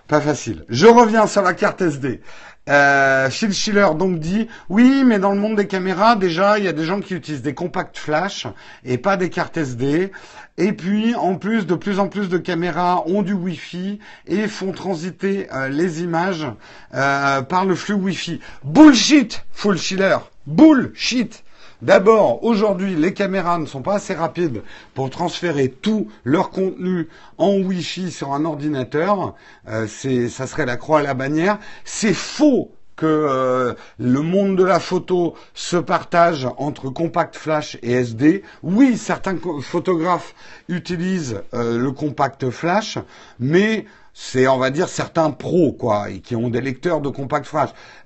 [0.07, 0.65] pas facile.
[0.69, 2.21] Je reviens sur la carte SD.
[2.69, 6.67] Euh, Phil Schiller donc dit oui, mais dans le monde des caméras, déjà, il y
[6.67, 8.47] a des gens qui utilisent des compacts flash
[8.85, 10.11] et pas des cartes SD.
[10.57, 14.71] Et puis, en plus, de plus en plus de caméras ont du Wi-Fi et font
[14.71, 16.45] transiter euh, les images
[16.93, 18.39] euh, par le flux Wi-Fi.
[18.63, 20.17] Bullshit, Phil Schiller.
[20.45, 21.43] Bullshit.
[21.81, 24.63] D'abord, aujourd'hui, les caméras ne sont pas assez rapides
[24.95, 29.33] pour transférer tout leur contenu en Wi-Fi sur un ordinateur.
[29.69, 31.57] Euh, ça serait la croix à la bannière.
[31.85, 37.93] C'est faux que euh, le monde de la photo se partage entre compact flash et
[37.93, 38.43] SD.
[38.61, 40.35] Oui, certains photographes
[40.67, 42.97] utilisent euh, le compact flash,
[43.39, 47.49] mais c'est, on va dire, certains pros, quoi, et qui ont des lecteurs de compact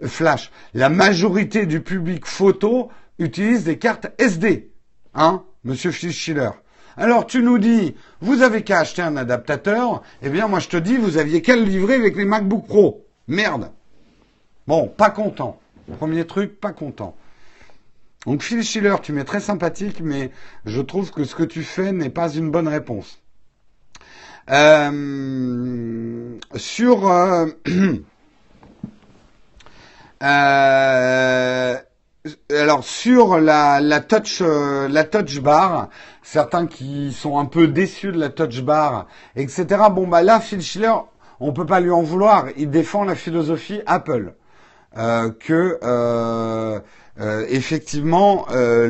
[0.05, 0.51] flash.
[0.75, 4.71] La majorité du public photo utilise des cartes SD.
[5.13, 6.49] Hein, monsieur Schiller
[6.95, 10.78] alors tu nous dis, vous avez qu'à acheter un adaptateur, eh bien moi je te
[10.78, 13.06] dis, vous aviez qu'à le livrer avec les MacBook Pro.
[13.28, 13.71] Merde.
[14.67, 15.60] Bon, pas content.
[15.97, 17.15] Premier truc, pas content.
[18.26, 20.32] Donc Phil Schiller, tu m'es très sympathique, mais
[20.65, 23.19] je trouve que ce que tu fais n'est pas une bonne réponse.
[24.49, 27.47] Euh, sur euh,
[30.23, 31.78] euh,
[32.49, 35.89] alors sur la, touch euh, la touch bar,
[36.21, 39.65] certains qui sont un peu déçus de la touch bar, etc.
[39.91, 40.93] Bon bah là, Phil Schiller,
[41.41, 42.45] on peut pas lui en vouloir.
[42.55, 44.36] Il défend la philosophie Apple,
[44.97, 46.79] euh, que euh,
[47.49, 48.86] effectivement, la,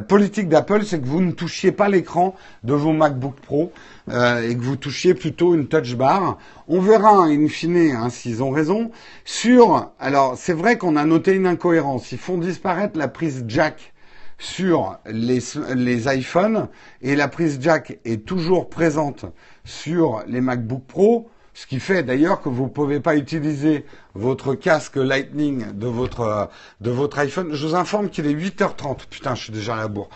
[0.00, 3.72] politique d'Apple, c'est que vous ne touchiez pas l'écran de vos MacBook Pro
[4.10, 6.38] euh, et que vous touchiez plutôt une touch bar.
[6.66, 8.90] On verra, in fine, hein, s'ils ont raison.
[9.24, 12.12] Sur, alors, c'est vrai qu'on a noté une incohérence.
[12.12, 13.92] Ils font disparaître la prise jack
[14.38, 15.40] sur les,
[15.74, 16.68] les iPhones
[17.02, 19.24] et la prise jack est toujours présente
[19.64, 21.28] sur les MacBook Pro.
[21.58, 26.48] Ce qui fait d'ailleurs que vous ne pouvez pas utiliser votre casque Lightning de votre
[26.80, 27.48] de votre iPhone.
[27.52, 29.08] Je vous informe qu'il est 8h30.
[29.10, 30.08] Putain, je suis déjà à la bourre.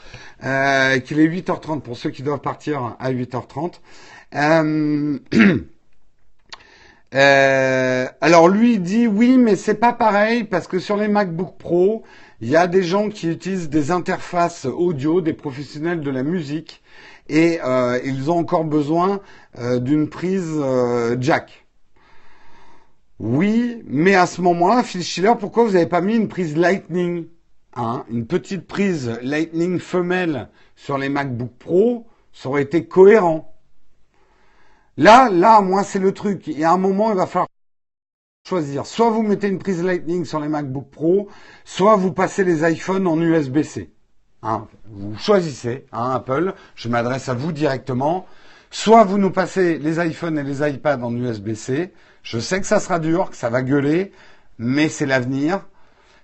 [0.44, 3.81] Euh, qu'il est 8h30 pour ceux qui doivent partir à 8h30.
[4.37, 5.18] Euh,
[7.14, 11.57] euh, alors lui il dit oui, mais c'est pas pareil parce que sur les MacBook
[11.59, 12.03] Pro,
[12.40, 16.83] il y a des gens qui utilisent des interfaces audio, des professionnels de la musique
[17.29, 19.20] et euh, ils ont encore besoin
[19.59, 21.66] euh, d'une prise euh, jack.
[23.18, 27.27] Oui, mais à ce moment-là, Phil Schiller, pourquoi vous n'avez pas mis une prise Lightning
[27.75, 33.51] hein, Une petite prise Lightning femelle sur les MacBook Pro, ça aurait été cohérent.
[34.98, 36.46] Là, là, moi, c'est le truc.
[36.46, 37.48] Y a un moment, il va falloir
[38.46, 38.85] choisir.
[38.87, 41.28] Soit vous mettez une prise Lightning sur les MacBook Pro,
[41.64, 43.90] soit vous passez les iPhones en USB-C.
[44.42, 48.26] Hein, vous choisissez, hein, Apple, je m'adresse à vous directement.
[48.70, 51.92] Soit vous nous passez les iPhones et les iPads en USB-C.
[52.22, 54.12] Je sais que ça sera dur, que ça va gueuler,
[54.59, 55.66] mais c'est l'avenir.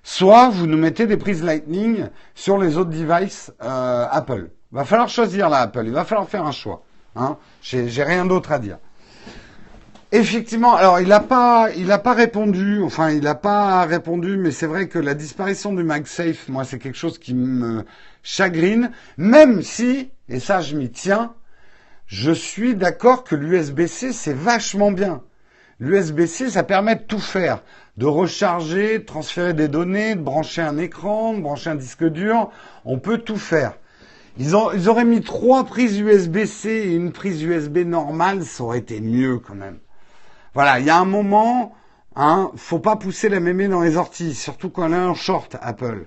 [0.03, 4.51] Soit vous nous mettez des prises Lightning sur les autres devices euh, Apple.
[4.73, 5.85] Va falloir choisir là, Apple.
[5.85, 6.83] Il va falloir faire un choix.
[7.19, 7.37] Hein.
[7.63, 8.79] J'ai rien d'autre à dire.
[10.11, 11.69] Effectivement, alors il n'a pas,
[12.15, 16.65] répondu, enfin il n'a pas répondu, mais c'est vrai que la disparition du MagSafe, moi
[16.65, 17.85] c'est quelque chose qui me
[18.23, 21.35] chagrine, même si, et ça je m'y tiens,
[22.07, 25.21] je suis d'accord que l'USB-C c'est vachement bien.
[25.79, 27.63] L'USB-C ça permet de tout faire,
[27.99, 32.51] de recharger, de transférer des données, de brancher un écran, de brancher un disque dur,
[32.87, 33.75] on peut tout faire.
[34.41, 39.41] Ils, auraient mis trois prises USB-C et une prise USB normale, ça aurait été mieux
[39.41, 39.79] quand même.
[40.55, 41.75] Voilà, il y a un moment,
[42.15, 45.57] hein, faut pas pousser la mémé dans les orties, surtout quand on est en short
[45.61, 46.07] Apple.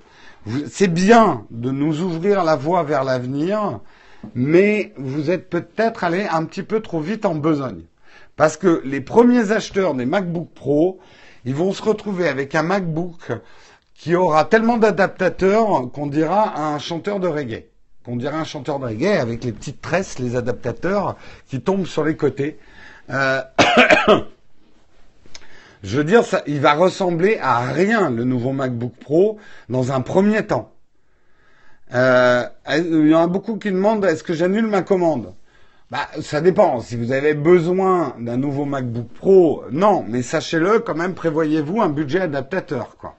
[0.70, 3.82] C'est bien de nous ouvrir la voie vers l'avenir,
[4.34, 7.84] mais vous êtes peut-être allé un petit peu trop vite en besogne.
[8.38, 11.00] Parce que les premiers acheteurs des MacBook Pro,
[11.44, 13.34] ils vont se retrouver avec un MacBook
[13.94, 17.70] qui aura tellement d'adaptateurs qu'on dira un chanteur de reggae.
[18.03, 22.03] Qu'on dira un chanteur de reggae avec les petites tresses, les adaptateurs qui tombent sur
[22.03, 22.57] les côtés.
[23.09, 23.41] Euh,
[25.83, 30.45] Je veux dire, il va ressembler à rien le nouveau MacBook Pro dans un premier
[30.45, 30.71] temps.
[31.93, 35.33] Euh, il y en a beaucoup qui demandent est-ce que j'annule ma commande?
[35.89, 36.79] Bah, ça dépend.
[36.79, 40.05] Si vous avez besoin d'un nouveau MacBook Pro, non.
[40.07, 43.17] Mais sachez-le, quand même, prévoyez-vous un budget adaptateur, quoi.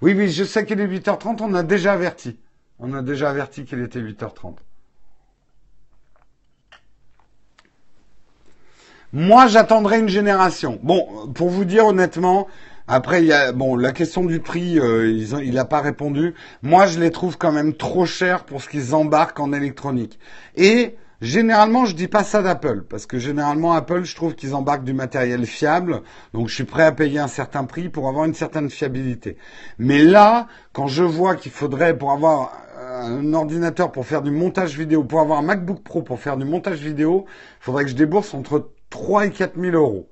[0.00, 1.42] Oui, oui, je sais qu'il est 8h30.
[1.42, 2.38] On a déjà averti.
[2.78, 4.56] On a déjà averti qu'il était 8h30.
[9.12, 10.80] Moi, j'attendrai une génération.
[10.82, 12.48] Bon, pour vous dire honnêtement,
[12.88, 16.34] après, bon la question du prix, euh, il n'a pas répondu.
[16.62, 20.18] Moi, je les trouve quand même trop chers pour ce qu'ils embarquent en électronique.
[20.56, 24.82] Et Généralement, je dis pas ça d'Apple, parce que généralement, Apple, je trouve qu'ils embarquent
[24.82, 26.02] du matériel fiable,
[26.34, 29.36] donc je suis prêt à payer un certain prix pour avoir une certaine fiabilité.
[29.78, 34.76] Mais là, quand je vois qu'il faudrait, pour avoir un ordinateur pour faire du montage
[34.76, 37.94] vidéo, pour avoir un MacBook Pro pour faire du montage vidéo, il faudrait que je
[37.94, 40.08] débourse entre 3 et 4 000 euros.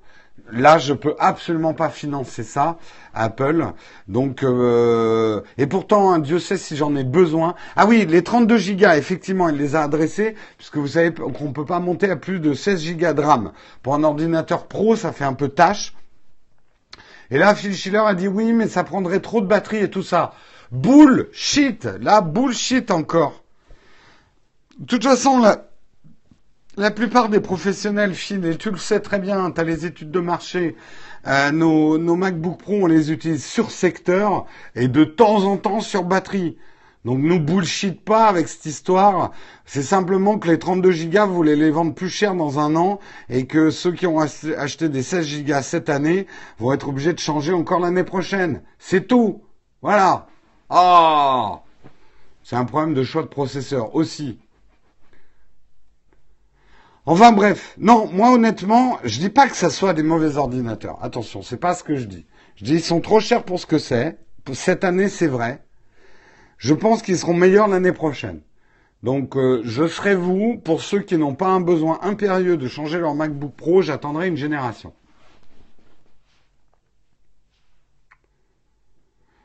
[0.51, 2.77] Là, je peux absolument pas financer ça,
[3.13, 3.67] Apple.
[4.07, 7.55] Donc, euh, et pourtant, hein, Dieu sait si j'en ai besoin.
[7.75, 11.65] Ah oui, les 32 gigas, effectivement, il les a adressés, puisque vous savez qu'on peut
[11.65, 13.51] pas monter à plus de 16 gigas de RAM.
[13.81, 15.93] Pour un ordinateur pro, ça fait un peu tâche.
[17.29, 20.03] Et là, Phil Schiller a dit oui, mais ça prendrait trop de batterie et tout
[20.03, 20.33] ça.
[20.71, 23.43] Bullshit, là, bullshit encore.
[24.79, 25.70] De toute façon, là,
[26.77, 30.11] la plupart des professionnels, Phil, et tu le sais très bien, tu as les études
[30.11, 30.75] de marché,
[31.27, 35.81] euh, nos, nos MacBook Pro, on les utilise sur secteur et de temps en temps
[35.81, 36.57] sur batterie.
[37.03, 39.31] Donc nous bullshit pas avec cette histoire.
[39.65, 42.99] C'est simplement que les 32 gigas, vous voulez les vendre plus cher dans un an
[43.27, 46.27] et que ceux qui ont acheté des 16 gigas cette année
[46.59, 48.61] vont être obligés de changer encore l'année prochaine.
[48.77, 49.41] C'est tout.
[49.81, 50.27] Voilà.
[50.69, 51.61] Ah.
[52.43, 54.37] C'est un problème de choix de processeur aussi.
[57.11, 60.97] Enfin bref, non, moi honnêtement, je dis pas que ça soit des mauvais ordinateurs.
[61.01, 62.25] Attention, c'est pas ce que je dis.
[62.55, 64.17] Je dis ils sont trop chers pour ce que c'est.
[64.53, 65.61] Cette année, c'est vrai.
[66.57, 68.39] Je pense qu'ils seront meilleurs l'année prochaine.
[69.03, 72.97] Donc euh, je serai vous, pour ceux qui n'ont pas un besoin impérieux de changer
[72.97, 74.93] leur MacBook Pro, j'attendrai une génération.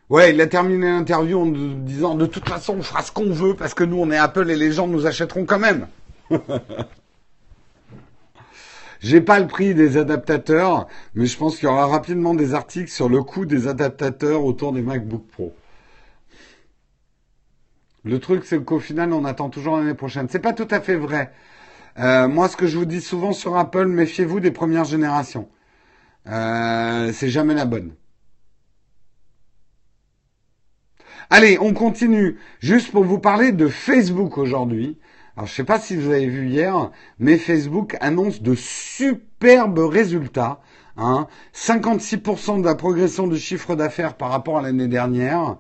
[0.09, 3.57] Ouais, il a terminé l'interview en disant de toute façon on fera ce qu'on veut
[3.57, 5.89] parce que nous on est Apple et les gens nous achèteront quand même.
[9.01, 12.91] J'ai pas le prix des adaptateurs, mais je pense qu'il y aura rapidement des articles
[12.91, 15.55] sur le coût des adaptateurs autour des MacBook Pro.
[18.05, 20.29] Le truc, c'est qu'au final, on attend toujours l'année prochaine.
[20.31, 21.33] C'est pas tout à fait vrai.
[21.99, 25.49] Euh, moi, ce que je vous dis souvent sur Apple, méfiez-vous des premières générations.
[26.29, 27.95] Euh, c'est jamais la bonne.
[31.31, 32.39] Allez, on continue.
[32.61, 34.99] Juste pour vous parler de Facebook aujourd'hui.
[35.37, 39.81] Alors, je ne sais pas si vous avez vu hier, mais Facebook annonce de superbes
[39.81, 40.61] résultats.
[40.97, 41.27] Hein.
[41.55, 45.59] 56% de la progression du chiffre d'affaires par rapport à l'année dernière.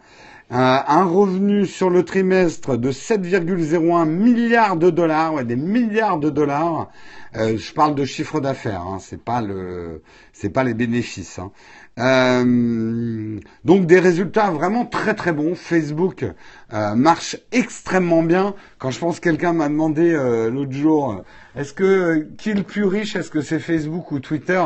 [0.52, 0.54] Euh,
[0.86, 6.88] un revenu sur le trimestre de 7,01 milliards de dollars, ouais, des milliards de dollars.
[7.36, 11.38] Euh, je parle de chiffre d'affaires, hein, c'est pas le, c'est pas les bénéfices.
[11.40, 11.50] Hein.
[11.98, 15.54] Euh, donc des résultats vraiment très très bons.
[15.54, 16.26] Facebook
[16.72, 18.54] euh, marche extrêmement bien.
[18.78, 21.24] Quand je pense quelqu'un m'a demandé euh, l'autre jour,
[21.56, 24.62] est-ce que qui est le plus riche Est-ce que c'est Facebook ou Twitter?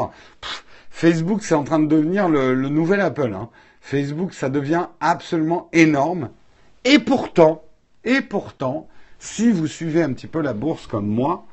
[0.90, 3.32] Facebook, c'est en train de devenir le, nouvel Apple.
[3.32, 3.48] Hein.
[3.80, 6.30] Facebook, ça devient absolument énorme.
[6.84, 7.62] Et pourtant,
[8.04, 8.88] et pourtant,
[9.18, 11.46] si vous suivez un petit peu la bourse comme moi,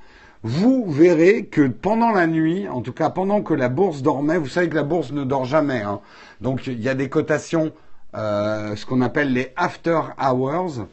[0.48, 4.48] vous verrez que pendant la nuit, en tout cas pendant que la bourse dormait, vous
[4.48, 5.82] savez que la bourse ne dort jamais.
[5.82, 6.00] Hein.
[6.40, 7.74] Donc il y a des cotations,
[8.16, 10.88] euh, ce qu'on appelle les after hours.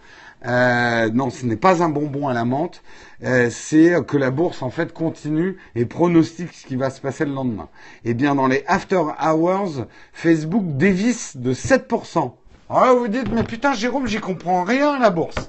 [0.44, 2.82] Euh, non, ce n'est pas un bonbon à la menthe.
[3.22, 7.24] Euh, c'est que la bourse en fait continue et pronostique ce qui va se passer
[7.24, 7.68] le lendemain.
[8.04, 12.32] Eh bien, dans les after hours, Facebook dévisse de 7%.
[12.68, 15.48] Alors vous dites, mais putain, Jérôme, j'y comprends rien à la bourse.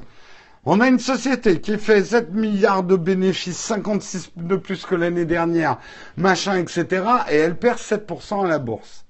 [0.67, 5.25] On a une société qui fait 7 milliards de bénéfices, 56 de plus que l'année
[5.25, 5.77] dernière,
[6.17, 7.05] machin, etc.
[7.29, 9.05] Et elle perd 7% à la bourse.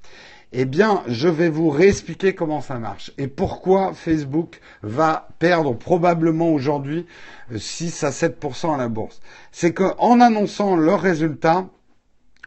[0.52, 6.50] Eh bien, je vais vous réexpliquer comment ça marche et pourquoi Facebook va perdre probablement
[6.50, 7.06] aujourd'hui
[7.56, 9.22] 6 à 7% à la bourse.
[9.54, 11.68] C'est qu'en annonçant leurs résultats,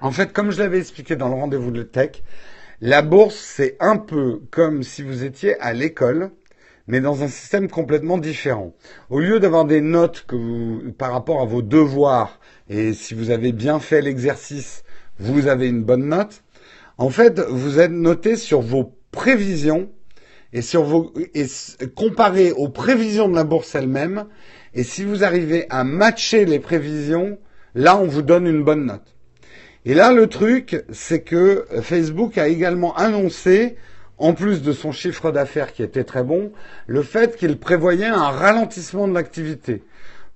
[0.02, 2.22] en fait, comme je l'avais expliqué dans le rendez-vous de tech,
[2.82, 6.30] la bourse, c'est un peu comme si vous étiez à l'école
[6.88, 8.74] mais dans un système complètement différent.
[9.10, 13.30] Au lieu d'avoir des notes que vous, par rapport à vos devoirs, et si vous
[13.30, 14.82] avez bien fait l'exercice,
[15.18, 16.42] vous avez une bonne note,
[16.96, 19.90] en fait, vous êtes noté sur vos prévisions
[20.52, 21.46] et sur vos, et
[21.94, 24.24] comparé aux prévisions de la bourse elle-même,
[24.74, 27.38] et si vous arrivez à matcher les prévisions,
[27.74, 29.14] là, on vous donne une bonne note.
[29.84, 33.76] Et là, le truc, c'est que Facebook a également annoncé
[34.18, 36.52] en plus de son chiffre d'affaires qui était très bon,
[36.86, 39.82] le fait qu'il prévoyait un ralentissement de l'activité.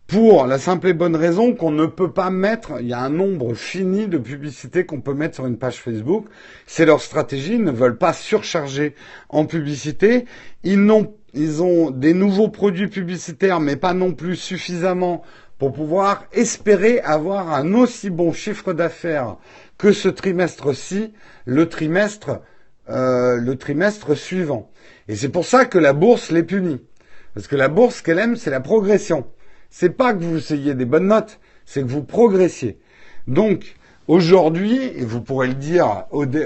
[0.07, 3.09] Pour la simple et bonne raison qu'on ne peut pas mettre, il y a un
[3.09, 6.27] nombre fini de publicités qu'on peut mettre sur une page Facebook.
[6.67, 8.95] C'est leur stratégie, ils ne veulent pas surcharger
[9.31, 10.27] en publicité.
[10.65, 15.23] Ils, ont, ils ont des nouveaux produits publicitaires, mais pas non plus suffisamment
[15.59, 19.37] pour pouvoir espérer avoir un aussi bon chiffre d'affaires
[19.79, 21.15] que ce trimestre-ci,
[21.47, 22.41] le trimestre
[22.91, 24.71] euh, le trimestre suivant.
[25.09, 26.81] Et c'est pour ça que la bourse les punit.
[27.35, 29.27] Parce que la bourse, qu'elle aime, c'est la progression.
[29.71, 32.79] c'est pas que vous ayez des bonnes notes, c'est que vous progressiez.
[33.27, 33.77] Donc,
[34.07, 36.05] aujourd'hui, et vous pourrez le dire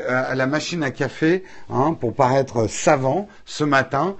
[0.09, 4.16] à la machine à café, hein, pour paraître savant, ce matin,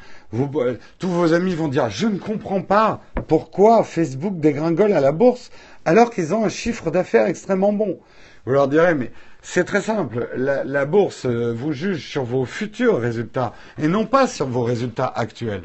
[0.99, 5.51] tous vos amis vont dire, je ne comprends pas pourquoi Facebook dégringole à la bourse
[5.85, 7.99] alors qu'ils ont un chiffre d'affaires extrêmement bon.
[8.45, 9.11] Vous leur direz, mais
[9.49, 10.29] c'est très simple.
[10.35, 15.07] La, bourse euh, vous juge sur vos futurs résultats et non pas sur vos résultats
[15.15, 15.63] actuels.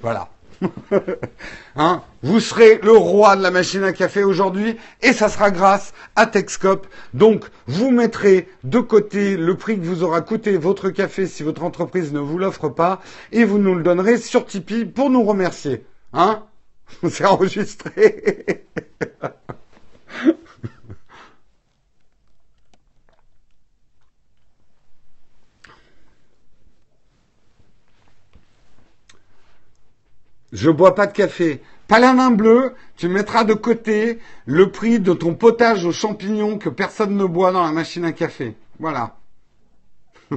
[0.00, 0.30] Voilà.
[1.76, 2.02] hein?
[2.22, 6.26] Vous serez le roi de la machine à café aujourd'hui et ça sera grâce à
[6.26, 6.86] Texcop.
[7.12, 11.62] Donc, vous mettrez de côté le prix que vous aura coûté votre café si votre
[11.62, 13.02] entreprise ne vous l'offre pas
[13.32, 15.84] et vous nous le donnerez sur Tipeee pour nous remercier.
[16.14, 16.42] Hein?
[17.08, 18.66] C'est enregistré.
[30.52, 31.62] Je bois pas de café.
[31.88, 37.16] Paladin bleu, tu mettras de côté le prix de ton potage aux champignons que personne
[37.16, 38.56] ne boit dans la machine à café.
[38.78, 39.16] Voilà.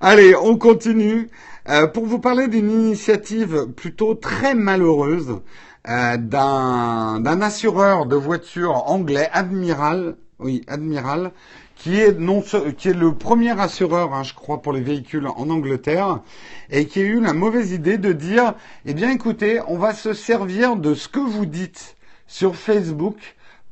[0.00, 1.30] Allez, on continue.
[1.68, 5.40] Euh, pour vous parler d'une initiative plutôt très malheureuse
[5.88, 11.32] euh, d'un assureur de voitures anglais, Admiral, oui, Admiral,
[11.80, 16.20] qui est le premier assureur, hein, je crois, pour les véhicules en Angleterre,
[16.68, 18.54] et qui a eu la mauvaise idée de dire,
[18.84, 23.16] eh bien, écoutez, on va se servir de ce que vous dites sur Facebook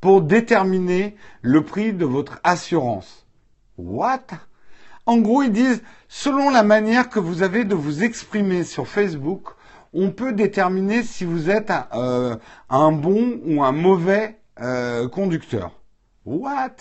[0.00, 3.26] pour déterminer le prix de votre assurance.
[3.76, 4.26] What?
[5.04, 9.48] En gros, ils disent, selon la manière que vous avez de vous exprimer sur Facebook,
[9.92, 15.72] on peut déterminer si vous êtes un, euh, bon ou un mauvais euh, conducteur.
[16.24, 16.76] What?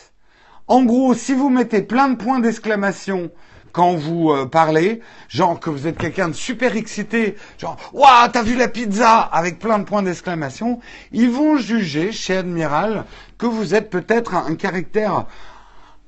[0.70, 3.32] En gros, si vous mettez plein de points d'exclamation
[3.72, 5.00] quand vous euh, parlez,
[5.30, 9.60] genre que vous êtes quelqu'un de super excité, genre waouh, t'as vu la pizza avec
[9.60, 10.82] plein de points d'exclamation,
[11.14, 13.06] ils vont juger chez Admiral
[13.38, 15.28] que vous êtes peut-être un, caractère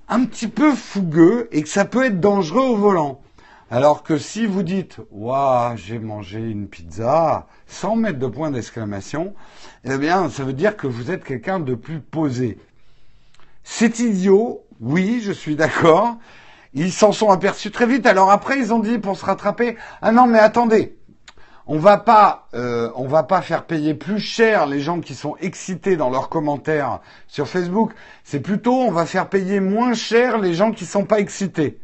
[0.10, 3.22] un petit peu fougueux et que ça peut être dangereux au volant.
[3.72, 9.34] Alors que si vous dites waouh, j'ai mangé une pizza sans mettre de points d'exclamation,
[9.86, 12.57] eh bien, ça veut dire que vous êtes quelqu'un de plus posé.
[13.64, 16.18] C'est idiot, oui, je suis d'accord.
[16.74, 18.05] Ils s'en sont aperçus très vite.
[18.05, 20.97] Alors après, ils ont dit pour se rattraper, ah non, mais attendez,
[21.72, 25.36] on va pas, euh, on va pas faire payer plus cher les gens qui sont
[25.39, 27.91] excités dans leurs commentaires sur Facebook.
[28.24, 31.80] C'est plutôt, on va faire payer moins cher les gens qui sont pas excités.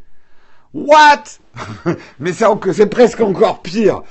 [0.74, 1.24] What?
[2.20, 4.02] Mais c'est presque encore pire.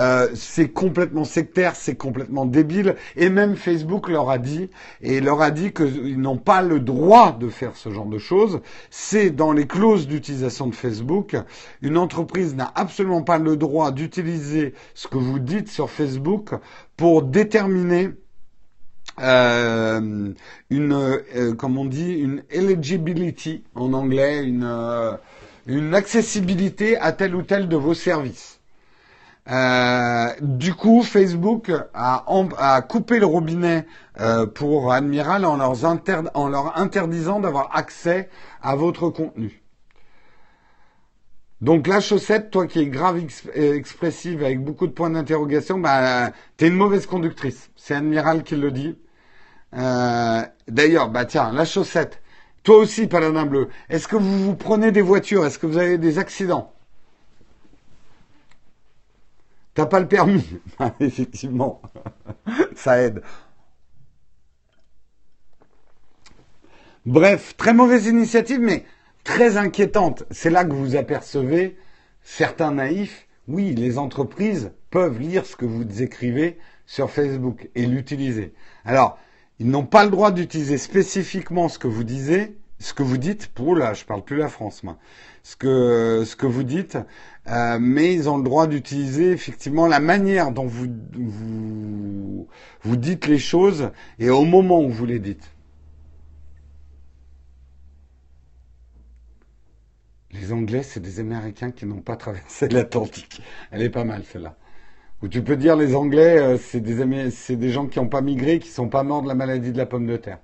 [0.00, 2.96] Euh, c'est complètement sectaire, c'est complètement débile.
[3.16, 4.70] Et même Facebook leur a dit,
[5.02, 8.60] et leur a dit qu'ils n'ont pas le droit de faire ce genre de choses.
[8.88, 11.36] C'est dans les clauses d'utilisation de Facebook.
[11.82, 16.50] Une entreprise n'a absolument pas le droit d'utiliser ce que vous dites sur Facebook
[16.96, 18.10] pour déterminer
[19.20, 20.32] euh,
[20.70, 25.18] une, euh, comme on dit, une eligibility en anglais, une,
[25.66, 28.59] une accessibilité à tel ou tel de vos services.
[29.48, 33.86] Euh, du coup, Facebook a, coupé le robinet
[34.20, 38.28] euh, pour Admiral en, leur interdisant d'avoir accès
[38.62, 39.62] à votre contenu.
[41.60, 43.20] Donc la chaussette, toi qui es grave
[43.56, 47.70] euh, expressive avec beaucoup de points d'interrogation, bah t'es une mauvaise conductrice.
[47.76, 48.98] C'est Admiral qui le dit.
[49.72, 52.22] D'ailleurs, bah tiens, la chaussette.
[52.62, 53.68] Toi aussi, Paladin Bleu.
[53.88, 55.46] Est-ce que vous vous prenez des voitures?
[55.46, 56.74] Est-ce que vous avez des accidents?
[59.74, 60.44] T'as pas le permis
[61.00, 61.80] Effectivement,
[62.74, 63.22] ça aide.
[67.06, 68.84] Bref, très mauvaise initiative, mais
[69.24, 70.24] très inquiétante.
[70.30, 71.76] C'est là que vous apercevez
[72.22, 73.26] certains naïfs.
[73.48, 78.52] Oui, les entreprises peuvent lire ce que vous écrivez sur Facebook et l'utiliser.
[78.84, 79.18] Alors,
[79.60, 83.46] ils n'ont pas le droit d'utiliser spécifiquement ce que vous disiez, ce que vous dites.
[83.46, 84.98] Pour là, je parle plus la France, moi.
[85.42, 86.98] Ce que vous dites,
[87.50, 90.86] euh, mais ils ont le droit d'utiliser effectivement la manière dont vous,
[92.82, 93.90] vous, dites les choses
[94.20, 95.50] et au moment où vous les dites.
[100.30, 103.42] Les Anglais, c'est des Américains qui n'ont pas traversé l'Atlantique.
[103.72, 104.56] Elle est pas mal celle-là.
[105.22, 108.20] Ou tu peux dire les Anglais, euh, c'est des, c'est des gens qui n'ont pas
[108.20, 110.38] migré, qui sont pas morts de la maladie de la pomme de terre.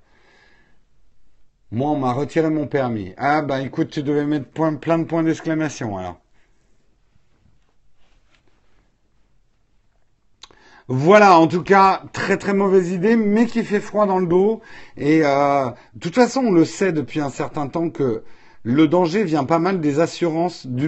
[1.71, 3.13] Moi, on m'a retiré mon permis.
[3.17, 6.19] Ah bah écoute, tu devais mettre plein de points d'exclamation alors.
[10.89, 14.61] Voilà, en tout cas, très très mauvaise idée, mais qui fait froid dans le dos.
[14.95, 15.65] Et euh,
[15.95, 18.23] de toute façon, on le sait depuis un certain temps que
[18.63, 20.87] le danger vient pas mal des assurances, de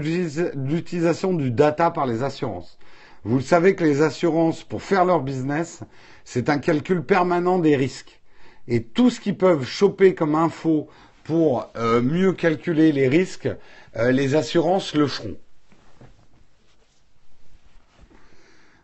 [0.55, 2.77] l'utilisation du data par les assurances.
[3.25, 5.81] Vous le savez que les assurances, pour faire leur business,
[6.23, 8.21] c'est un calcul permanent des risques.
[8.69, 10.87] Et tout ce qu'ils peuvent choper comme info
[11.25, 13.49] pour euh, mieux calculer les risques,
[13.97, 15.35] euh, les assurances le feront.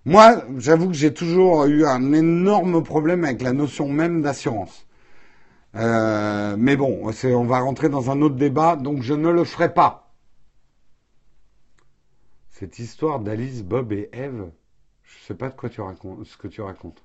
[0.05, 4.85] Moi, j'avoue que j'ai toujours eu un énorme problème avec la notion même d'assurance.
[5.75, 9.73] Euh, mais bon, on va rentrer dans un autre débat, donc je ne le ferai
[9.73, 10.13] pas.
[12.51, 14.49] Cette histoire d'Alice, Bob et Eve,
[15.03, 17.03] je ne sais pas de quoi tu racontes, ce que tu racontes.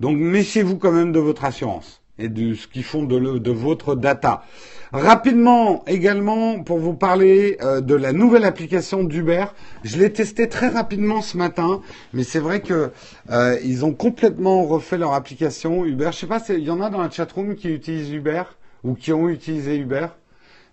[0.00, 4.44] Donc méfiez-vous quand même de votre assurance et de ce qu'ils font de, votre data.
[4.92, 9.46] Rapidement également pour vous parler euh, de la nouvelle application d'Uber.
[9.84, 11.80] Je l'ai testé très rapidement ce matin,
[12.12, 12.90] mais c'est vrai que
[13.30, 16.10] euh, ils ont complètement refait leur application Uber.
[16.12, 18.42] Je sais pas, il y en a dans la chatroom qui utilisent Uber
[18.82, 20.08] ou qui ont utilisé Uber.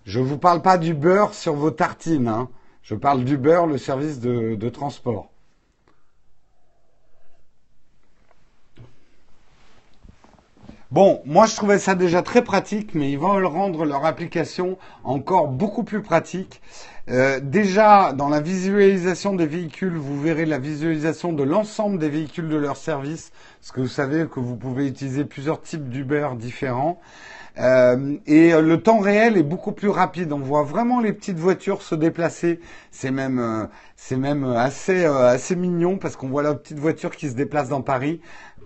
[0.05, 2.27] Je vous parle pas du beurre sur vos tartines.
[2.27, 2.49] Hein.
[2.81, 5.29] Je parle d'Uber, le service de transport.
[10.89, 15.49] Bon, moi je trouvais ça déjà très pratique, mais ils vont rendre leur application encore
[15.49, 16.61] beaucoup plus pratique.
[17.09, 22.47] Euh, déjà, dans la visualisation des véhicules, vous verrez la visualisation de l'ensemble des véhicules
[22.47, 27.01] de leur service, parce que vous savez que vous pouvez utiliser plusieurs types d'Uber différents.
[27.59, 30.31] Euh, et le temps réel est beaucoup plus rapide.
[30.31, 32.61] On voit vraiment les petites voitures se déplacer.
[32.91, 33.65] C'est même, euh,
[33.97, 37.81] c'est même assez, assez mignon parce qu'on voit la petite voiture qui se déplace dans
[37.81, 38.21] Paris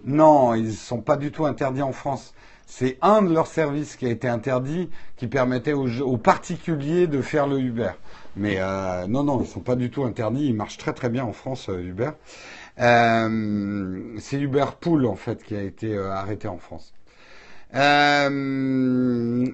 [0.06, 2.34] non, ils ne sont pas du tout interdits en France.
[2.66, 7.46] C'est un de leurs services qui a été interdit, qui permettait aux, particuliers de faire
[7.46, 7.92] le Uber.
[8.38, 10.48] Mais euh, non, non, ils ne sont pas du tout interdits.
[10.48, 12.12] Ils marchent très très bien en France, euh, Uber.
[12.80, 16.94] Euh, c'est Uber Pool en fait qui a été arrêté en France.
[17.74, 18.30] Euh,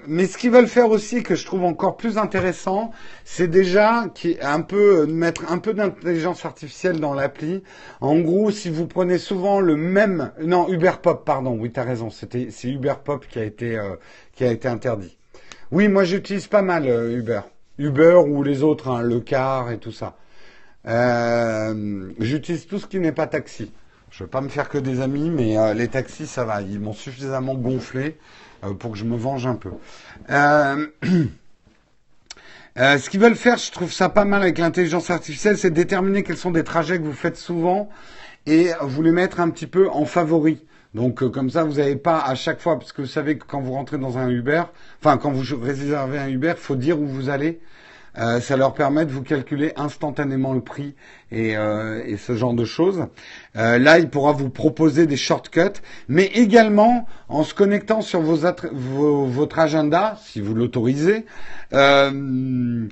[0.08, 2.92] mais ce qu'ils veulent faire aussi, que je trouve encore plus intéressant,
[3.26, 4.06] c'est déjà
[4.42, 7.64] un peu mettre un peu d'intelligence artificielle dans l'appli.
[8.02, 12.10] En gros, si vous prenez souvent le même, non Uber Pop, pardon, oui t'as raison,
[12.10, 13.96] c'était c'est Uber Pop qui a été euh,
[14.36, 15.18] qui a été interdit.
[15.72, 17.42] Oui, moi j'utilise pas mal euh, Uber,
[17.78, 20.18] Uber ou les autres, hein, le car et tout ça.
[22.20, 23.72] j'utilise tout ce qui n'est pas taxi.
[24.18, 26.64] Je veux pas me faire que des amis, mais euh, les taxis, ça va.
[26.64, 28.18] Ils m'ont suffisamment gonflé
[28.64, 29.70] euh, pour que je me venge un peu.
[30.32, 30.88] Euh,
[32.76, 36.38] ce qu'ils veulent faire, je trouve ça pas mal avec l'intelligence artificielle, c'est déterminer quels
[36.38, 37.90] sont des trajets que vous faites souvent
[38.48, 40.66] et vous les mettre un petit peu en favori.
[40.96, 43.62] Donc comme ça, vous n'avez pas à chaque fois, parce que vous savez que quand
[43.62, 44.64] vous rentrez dans un Uber,
[45.00, 47.60] enfin quand vous réservez un Uber, faut dire où vous allez.
[48.20, 50.96] Euh, ça leur permet de vous calculer instantanément le prix
[51.32, 53.06] et, euh, ce genre de choses.
[53.56, 59.60] Euh, là, il pourra vous proposer des shortcuts, mais également en se connectant sur votre
[59.60, 61.26] agenda, si vous l'autorisez,
[61.74, 62.88] euh,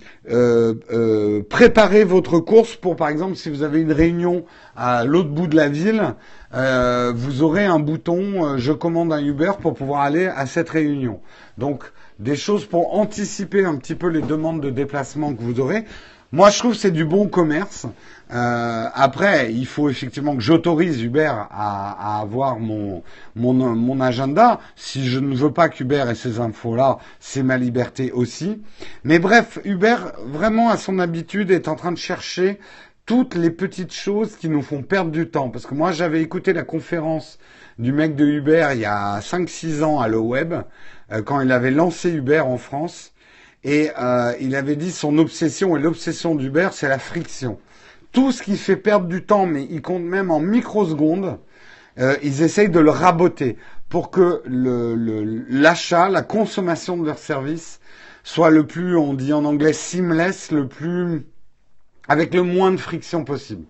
[1.49, 4.45] préparer votre course pour, par exemple, si vous avez une réunion
[4.75, 6.13] à l'autre bout de la ville,
[6.51, 11.19] vous aurez un bouton "Je commande un Uber" pour pouvoir aller à cette réunion.
[11.57, 11.85] Donc
[12.19, 15.85] des choses pour anticiper un petit peu les demandes de déplacement que vous aurez.
[16.31, 17.85] Moi, je trouve que c'est du bon commerce.
[18.33, 23.03] Euh, après, il faut effectivement que j'autorise Uber à, avoir mon,
[23.35, 24.59] mon, mon, agenda.
[24.75, 28.61] Si je ne veux pas qu'Uber ait ces infos-là, c'est ma liberté aussi.
[29.03, 32.59] Mais bref, Uber, vraiment à son habitude, est en train de chercher
[33.05, 35.49] toutes les petites choses qui nous font perdre du temps.
[35.49, 37.37] Parce que moi, j'avais écouté la conférence
[37.77, 40.53] du mec de Uber il y a 5-6 ans à le web,
[41.11, 43.13] euh, quand il avait lancé Uber en France.
[43.63, 47.59] Et euh, il avait dit son obsession et l'obsession d'Uber, c'est la friction.
[48.11, 51.39] Tout ce qui fait perdre du temps, mais il compte même en microsecondes,
[51.97, 53.57] euh, ils essayent de le raboter
[53.89, 54.43] pour que
[55.49, 57.79] l'achat, le, la consommation de leurs services
[58.23, 61.25] soit le plus, on dit en anglais, seamless, le plus,
[62.07, 63.65] avec le moins de friction possible.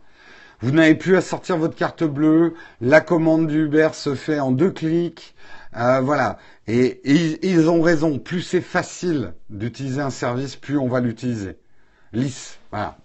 [0.61, 2.53] Vous n'avez plus à sortir votre carte bleue.
[2.81, 5.35] La commande d'Uber se fait en deux clics.
[5.75, 6.37] Euh, voilà.
[6.67, 7.01] Et,
[7.43, 8.19] ils ont raison.
[8.19, 11.57] Plus c'est facile d'utiliser un service, plus on va l'utiliser.
[12.13, 12.59] Lisse.
[12.71, 12.97] Voilà.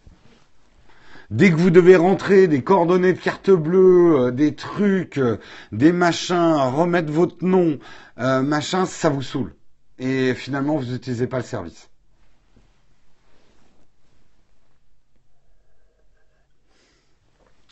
[1.30, 5.38] Dès que vous devez rentrer des coordonnées de carte bleue, euh, des trucs, euh,
[5.70, 7.78] des machins, remettre votre nom,
[8.16, 9.54] machin, ça vous saoule.
[9.98, 11.88] Et finalement, vous n'utilisez pas le service.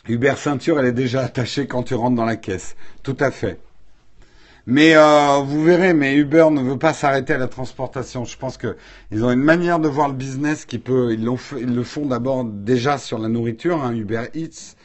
[0.07, 2.75] Uber ceinture, elle est déjà attachée quand tu rentres dans la caisse.
[3.03, 3.59] Tout à fait.
[4.71, 8.23] Mais euh, vous verrez, mais Uber ne veut pas s'arrêter à la transportation.
[8.23, 8.77] Je pense que
[9.11, 11.11] ils ont une manière de voir le business qui peut.
[11.11, 14.75] Ils, le font d'abord déjà sur la nourriture, hein, Uber Eats.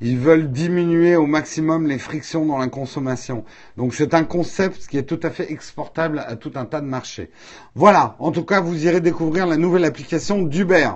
[0.00, 3.44] Ils veulent diminuer au maximum les frictions dans la consommation.
[3.76, 6.86] Donc c'est un concept qui est tout à fait exportable à tout un tas de
[6.86, 7.30] marchés.
[7.76, 8.16] Voilà.
[8.18, 10.90] En tout cas, vous irez découvrir la nouvelle application d'Uber.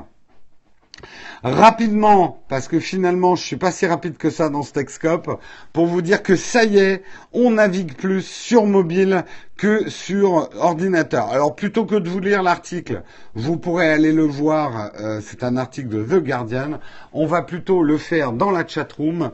[1.42, 5.40] Rapidement, parce que finalement je suis pas si rapide que ça dans ce Texcope,
[5.72, 9.24] pour vous dire que ça y est, on navigue plus sur mobile
[9.56, 11.26] que sur ordinateur.
[11.30, 13.02] Alors plutôt que de vous lire l'article,
[13.34, 16.78] vous pourrez aller le voir, euh, c'est un article de The Guardian,
[17.12, 19.32] on va plutôt le faire dans la chatroom.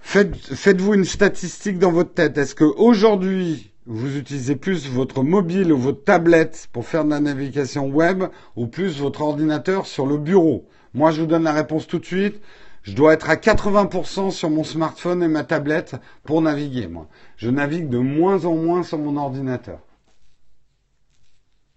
[0.00, 2.38] Faites, faites-vous une statistique dans votre tête.
[2.38, 7.20] Est-ce que aujourd'hui vous utilisez plus votre mobile ou votre tablette pour faire de la
[7.20, 8.24] navigation web
[8.56, 10.69] ou plus votre ordinateur sur le bureau?
[10.94, 12.40] Moi, je vous donne la réponse tout de suite.
[12.82, 17.08] Je dois être à 80% sur mon smartphone et ma tablette pour naviguer, moi.
[17.36, 19.80] Je navigue de moins en moins sur mon ordinateur.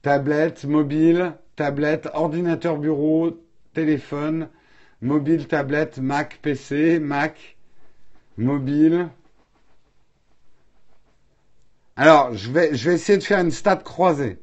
[0.01, 3.38] Tablette, mobile, tablette, ordinateur bureau,
[3.74, 4.49] téléphone,
[5.01, 7.57] mobile, tablette, Mac, PC, Mac,
[8.38, 9.09] mobile.
[11.95, 14.39] Alors, je vais, je vais essayer de faire une stat croisée.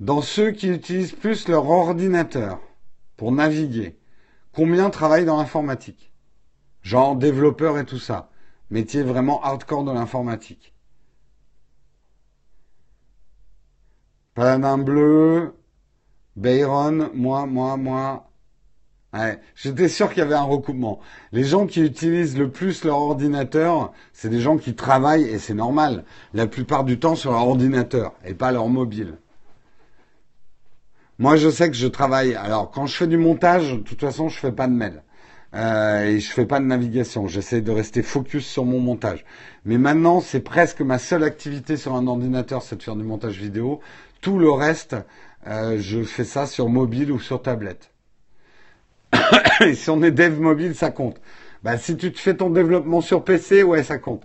[0.00, 2.60] Dans ceux qui utilisent plus leur ordinateur,
[3.16, 3.98] pour naviguer,
[4.52, 6.12] combien travaillent dans l'informatique?
[6.82, 8.30] Genre développeur et tout ça.
[8.70, 10.74] Métier vraiment hardcore de l'informatique.
[14.34, 15.54] Paladin bleu,
[16.36, 18.30] Bayron, moi, moi, moi.
[19.14, 21.00] Ouais, j'étais sûr qu'il y avait un recoupement.
[21.32, 25.54] Les gens qui utilisent le plus leur ordinateur, c'est des gens qui travaillent et c'est
[25.54, 26.04] normal.
[26.34, 29.16] La plupart du temps sur leur ordinateur et pas leur mobile.
[31.18, 32.34] Moi, je sais que je travaille.
[32.34, 35.02] Alors, quand je fais du montage, de toute façon, je fais pas de mail.
[35.54, 37.26] Euh, et je fais pas de navigation.
[37.26, 39.24] J'essaie de rester focus sur mon montage.
[39.64, 43.38] Mais maintenant, c'est presque ma seule activité sur un ordinateur, c'est de faire du montage
[43.38, 43.80] vidéo.
[44.20, 44.96] Tout le reste,
[45.46, 47.90] euh, je fais ça sur mobile ou sur tablette.
[49.60, 51.16] et si on est dev mobile, ça compte.
[51.62, 54.22] Bah, si tu te fais ton développement sur PC, ouais, ça compte.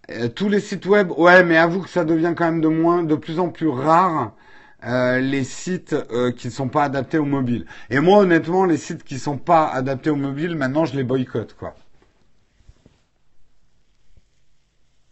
[0.35, 2.61] tous les sites web, ouais, mais avoue que ça devient quand même
[3.07, 4.33] de plus en plus rare
[4.83, 7.65] euh, les sites euh, qui ne sont pas adaptés au mobile.
[7.89, 11.55] Et moi, honnêtement, les sites qui sont pas adaptés au mobile, maintenant, je les boycotte,
[11.55, 11.75] quoi.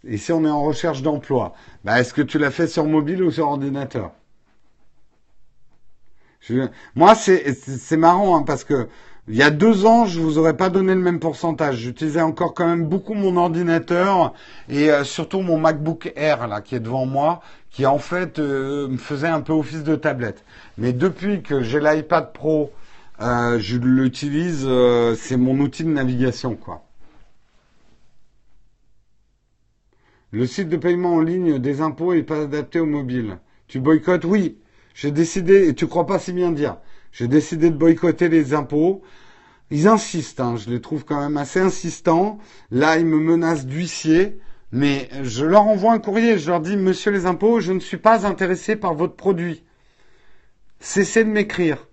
[0.05, 3.21] Et si on est en recherche d'emploi, bah, est-ce que tu l'as fait sur mobile
[3.21, 4.11] ou sur ordinateur?
[6.95, 8.87] Moi, c'est marrant hein, parce que
[9.29, 11.77] il y a deux ans, je vous aurais pas donné le même pourcentage.
[11.77, 14.33] J'utilisais encore quand même beaucoup mon ordinateur
[14.69, 18.87] et euh, surtout mon MacBook Air là qui est devant moi, qui en fait euh,
[18.87, 20.43] me faisait un peu office de tablette.
[20.79, 22.71] Mais depuis que j'ai l'iPad Pro,
[23.21, 24.67] euh, je l'utilise,
[25.15, 26.83] c'est mon outil de navigation quoi.
[30.31, 33.37] Le site de paiement en ligne des impôts est pas adapté au mobile.
[33.67, 34.25] Tu boycottes?
[34.25, 34.57] Oui,
[34.95, 36.77] j'ai décidé, et tu crois pas si bien dire.
[37.11, 39.01] J'ai décidé de boycotter les impôts.
[39.71, 42.39] Ils insistent, hein, je les trouve quand même assez insistants.
[42.71, 44.39] Là, ils me menacent d'huissier,
[44.71, 46.37] mais je leur envoie un courrier.
[46.39, 49.63] Je leur dis, Monsieur les impôts, je ne suis pas intéressé par votre produit.
[50.79, 51.87] Cessez de m'écrire.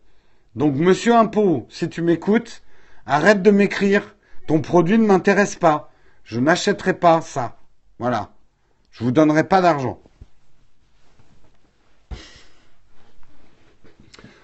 [0.54, 2.62] Donc, Monsieur impôt, si tu m'écoutes,
[3.04, 4.16] arrête de m'écrire.
[4.46, 5.90] Ton produit ne m'intéresse pas.
[6.24, 7.58] Je n'achèterai pas ça.
[7.98, 8.32] Voilà.
[8.90, 10.00] Je vous donnerai pas d'argent.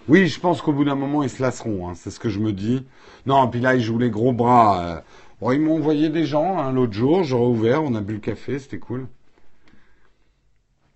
[0.09, 1.89] Oui, je pense qu'au bout d'un moment, ils se lasseront.
[1.89, 2.85] Hein, c'est ce que je me dis.
[3.27, 4.85] Non, puis là, ils jouent les gros bras.
[4.85, 5.01] Euh.
[5.41, 7.23] Bon, ils m'ont envoyé des gens hein, l'autre jour.
[7.23, 9.07] J'aurais ouvert, on a bu le café, c'était cool.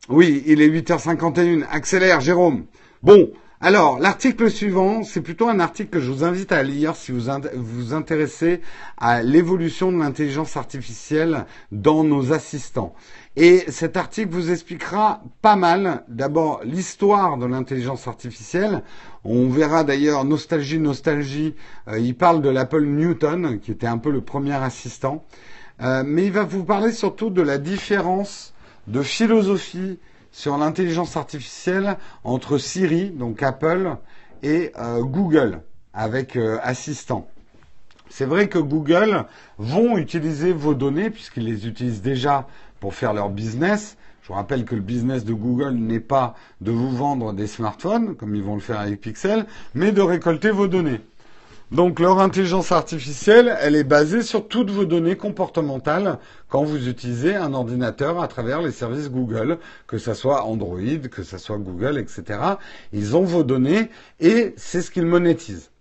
[0.09, 1.65] Oui, il est 8h51.
[1.71, 2.67] Accélère, Jérôme.
[3.03, 3.31] Bon,
[3.61, 7.31] alors, l'article suivant, c'est plutôt un article que je vous invite à lire si vous
[7.55, 8.61] vous intéressez
[8.99, 12.95] à l'évolution de l'intelligence artificielle dans nos assistants.
[13.39, 18.83] Et cet article vous expliquera pas mal, d'abord, l'histoire de l'intelligence artificielle.
[19.25, 21.55] On verra d'ailleurs, nostalgie, nostalgie,
[21.89, 25.23] euh, il parle de l'Apple Newton, qui était un peu le premier assistant.
[25.83, 28.55] Euh, mais il va vous parler surtout de la différence
[28.87, 29.99] de philosophie
[30.33, 33.97] sur l'intelligence artificielle entre Siri, donc Apple,
[34.43, 35.61] et euh, Google,
[35.93, 37.29] avec Assistant.
[38.09, 39.25] C'est vrai que Google
[39.59, 42.47] vont utiliser vos données, puisqu'ils les utilisent déjà
[42.87, 43.97] pour faire leur business.
[44.23, 48.15] Je vous rappelle que le business de Google n'est pas de vous vendre des smartphones,
[48.15, 51.01] comme ils vont le faire avec Pixel, mais de récolter vos données.
[51.73, 57.35] Donc leur intelligence artificielle, elle est basée sur toutes vos données comportementales quand vous utilisez
[57.35, 59.59] un ordinateur à travers les services Google,
[59.89, 62.39] que ce soit Android, que ce soit Google, etc.
[62.93, 65.73] Ils ont vos données et c'est ce qu'ils monétisent.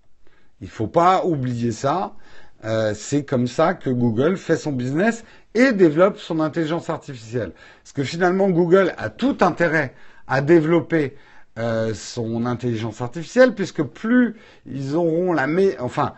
[0.60, 2.16] Il ne faut pas oublier ça.
[2.64, 5.24] Euh, c'est comme ça que Google fait son business
[5.56, 7.52] et développe son intelligence artificielle.
[7.84, 9.94] Parce que finalement, Google a tout intérêt
[10.28, 11.16] à développer
[11.58, 14.36] euh, son intelligence artificielle, puisque plus
[14.66, 16.14] ils auront la me enfin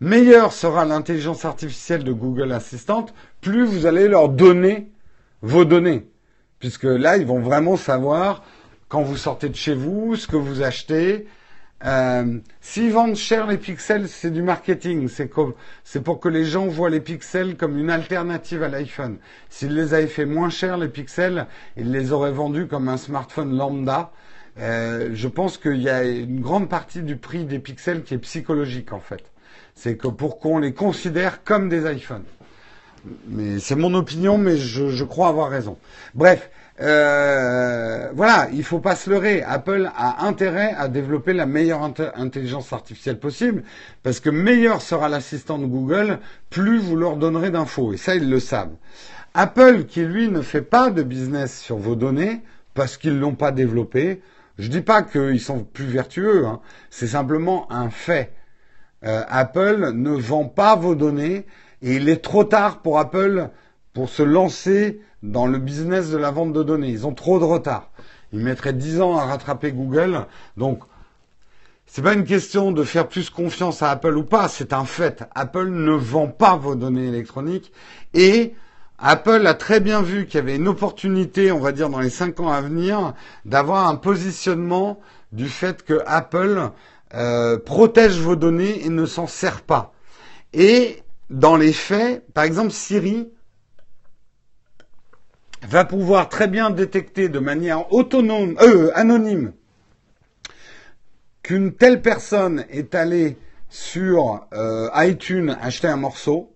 [0.00, 3.06] meilleure sera l'intelligence artificielle de Google Assistant,
[3.40, 4.90] plus vous allez leur donner
[5.40, 6.08] vos données,
[6.58, 8.44] puisque là ils vont vraiment savoir
[8.88, 11.26] quand vous sortez de chez vous, ce que vous achetez.
[11.84, 15.08] Euh, S'ils vendent cher les pixels, c'est du marketing.
[15.08, 19.18] C'est pour que les gens voient les pixels comme une alternative à l'iPhone.
[19.50, 23.56] S'ils les avaient fait moins cher, les pixels, ils les auraient vendus comme un smartphone
[23.56, 24.12] lambda.
[24.58, 28.18] Euh, je pense qu'il y a une grande partie du prix des pixels qui est
[28.18, 29.24] psychologique en fait.
[29.74, 32.24] C'est que pour qu'on les considère comme des iPhones.
[33.26, 35.76] Mais c'est mon opinion, mais je, je crois avoir raison.
[36.14, 36.50] Bref,
[36.80, 39.42] euh, voilà, il faut pas se leurrer.
[39.42, 43.62] Apple a intérêt à développer la meilleure intelligence artificielle possible,
[44.02, 46.18] parce que meilleur sera l'assistant de Google,
[46.50, 47.92] plus vous leur donnerez d'infos.
[47.92, 48.74] Et ça, ils le savent.
[49.34, 52.40] Apple, qui lui ne fait pas de business sur vos données,
[52.74, 54.22] parce qu'ils l'ont pas développé,
[54.58, 56.60] je dis pas qu'ils sont plus vertueux, hein.
[56.90, 58.32] c'est simplement un fait.
[59.04, 61.46] Euh, Apple ne vend pas vos données
[61.80, 63.48] et il est trop tard pour Apple
[63.92, 66.88] pour se lancer dans le business de la vente de données.
[66.88, 67.90] Ils ont trop de retard.
[68.32, 70.26] Ils mettraient 10 ans à rattraper Google.
[70.56, 70.80] Donc,
[71.86, 75.24] c'est pas une question de faire plus confiance à Apple ou pas, c'est un fait.
[75.34, 77.70] Apple ne vend pas vos données électroniques
[78.14, 78.54] et
[78.98, 82.08] Apple a très bien vu qu'il y avait une opportunité, on va dire dans les
[82.08, 83.14] 5 ans à venir,
[83.44, 85.00] d'avoir un positionnement
[85.32, 86.70] du fait que Apple
[87.14, 89.92] euh, protège vos données et ne s'en sert pas.
[90.54, 93.28] Et dans les faits, par exemple Siri,
[95.66, 99.52] va pouvoir très bien détecter de manière autonome, euh, anonyme,
[101.42, 103.36] qu'une telle personne est allée
[103.68, 106.52] sur euh, iTunes acheter un morceau,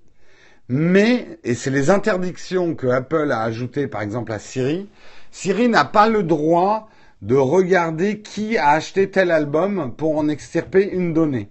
[0.69, 4.89] mais, et c'est les interdictions que Apple a ajoutées par exemple à Siri,
[5.31, 6.89] Siri n'a pas le droit
[7.23, 11.51] de regarder qui a acheté tel album pour en extirper une donnée.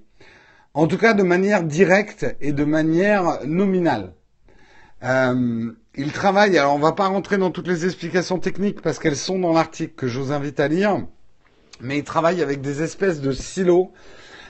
[0.74, 4.15] En tout cas de manière directe et de manière nominale.
[5.04, 9.16] Euh, il travaille, alors on va pas rentrer dans toutes les explications techniques parce qu'elles
[9.16, 11.06] sont dans l'article que je vous invite à lire,
[11.82, 13.92] mais il travaille avec des espèces de silos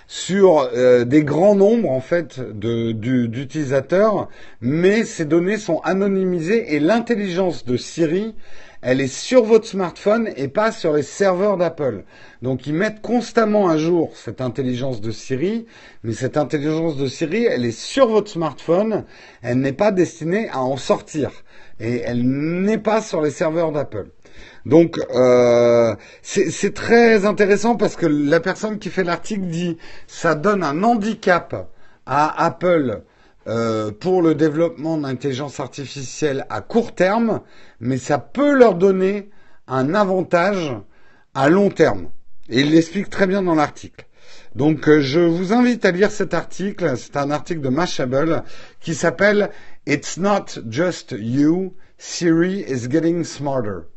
[0.08, 4.30] sur euh, des grands nombres en fait d'utilisateurs,
[4.62, 8.36] mais ces données sont anonymisées et l'intelligence de Siri
[8.86, 12.04] elle est sur votre smartphone et pas sur les serveurs d'Apple.
[12.44, 15.66] Donc ils mettent constamment à jour cette intelligence de Siri,
[16.04, 19.06] mais cette intelligence de Siri, elle est sur votre smartphone,
[19.42, 21.32] elle n'est pas destinée à en sortir
[21.80, 24.06] et elle n'est pas sur les serveurs d'Apple.
[24.68, 30.64] Donc euh, c'est très intéressant parce que la personne qui fait l'article dit ça donne
[30.64, 31.72] un handicap
[32.06, 33.02] à Apple
[33.48, 37.42] euh, pour le développement d'intelligence artificielle à court terme,
[37.80, 39.30] mais ça peut leur donner
[39.68, 40.74] un avantage
[41.34, 42.10] à long terme.
[42.50, 44.06] Et il l'explique très bien dans l'article.
[44.56, 48.44] Donc euh, je vous invite à lire cet article, c'est un article de Mashable
[48.80, 49.50] qui s'appelle
[49.86, 53.88] It's not just you, Siri is getting smarter.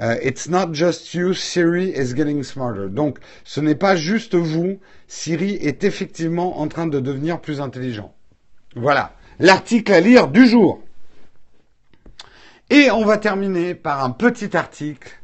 [0.00, 2.88] Euh, it's not just you, Siri is getting smarter.
[2.88, 4.78] Donc ce n'est pas juste vous,
[5.08, 8.15] Siri est effectivement en train de devenir plus intelligent.
[8.78, 10.82] Voilà, l'article à lire du jour.
[12.68, 15.18] Et on va terminer par un petit article,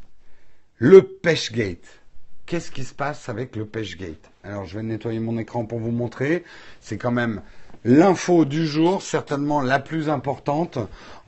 [0.78, 2.00] le Pêchegate.
[2.46, 5.90] Qu'est-ce qui se passe avec le Pêchegate Alors je vais nettoyer mon écran pour vous
[5.90, 6.44] montrer.
[6.80, 7.42] C'est quand même
[7.84, 10.78] l'info du jour, certainement la plus importante.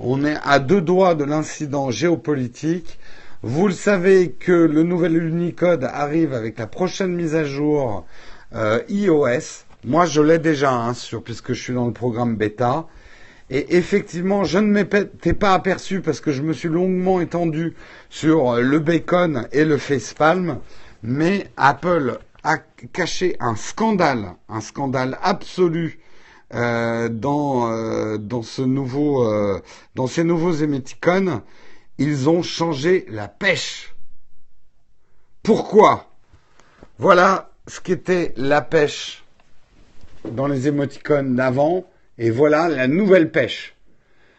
[0.00, 2.98] On est à deux doigts de l'incident géopolitique.
[3.42, 8.06] Vous le savez que le nouvel Unicode arrive avec la prochaine mise à jour
[8.54, 9.63] euh, iOS.
[9.86, 12.86] Moi, je l'ai déjà, hein, sur, puisque je suis dans le programme bêta.
[13.50, 17.74] Et effectivement, je ne m'étais pas aperçu parce que je me suis longuement étendu
[18.08, 20.60] sur le bacon et le facepalm.
[21.02, 22.56] Mais Apple a
[22.94, 26.00] caché un scandale, un scandale absolu
[26.54, 29.60] euh, dans, euh, dans, ce nouveau, euh,
[29.94, 31.42] dans ces nouveaux émoticônes.
[31.98, 33.94] Ils ont changé la pêche.
[35.42, 36.06] Pourquoi?
[36.98, 39.23] Voilà ce qu'était la pêche
[40.32, 41.84] dans les émoticônes d'avant,
[42.18, 43.74] et voilà la nouvelle pêche.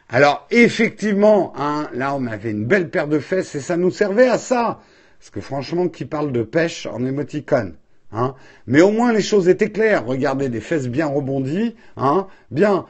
[0.10, 4.30] Alors effectivement, hein, là on avait une belle paire de fesses et ça nous servait
[4.30, 4.80] à ça.
[5.20, 7.76] Parce que franchement, qui parle de pêche en émoticône
[8.16, 8.36] hein?
[8.68, 10.06] Mais au moins les choses étaient claires.
[10.06, 12.28] Regardez des fesses bien rebondies, hein?
[12.52, 12.86] Bien.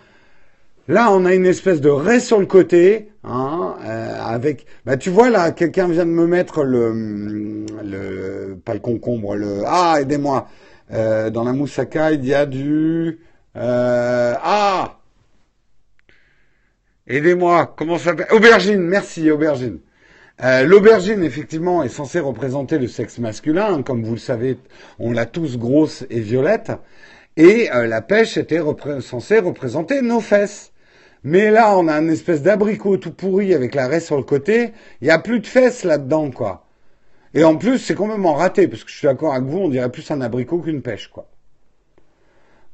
[0.87, 4.67] Là, on a une espèce de raie sur le côté, euh, avec.
[4.85, 7.65] Bah, tu vois là, quelqu'un vient de me mettre le,
[8.63, 9.63] pas le concombre, le.
[9.65, 10.47] Ah, aidez-moi.
[10.91, 13.19] Euh, dans la moussaka, il y a du...
[13.55, 14.99] Euh, ah
[17.07, 18.27] Aidez-moi, comment ça s'appelle?
[18.31, 19.79] Aubergine, merci, aubergine.
[20.43, 23.83] Euh, L'aubergine, effectivement, est censée représenter le sexe masculin.
[23.83, 24.57] Comme vous le savez,
[24.99, 26.71] on l'a tous grosse et violette.
[27.37, 28.61] Et la pêche était
[29.01, 30.71] censée représenter nos fesses.
[31.23, 34.73] Mais là, on a une espèce d'abricot tout pourri avec la raie sur le côté.
[35.01, 36.64] Il n'y a plus de fesses là-dedans, quoi.
[37.35, 39.91] Et en plus, c'est complètement raté, parce que je suis d'accord avec vous, on dirait
[39.91, 41.27] plus un abricot qu'une pêche, quoi.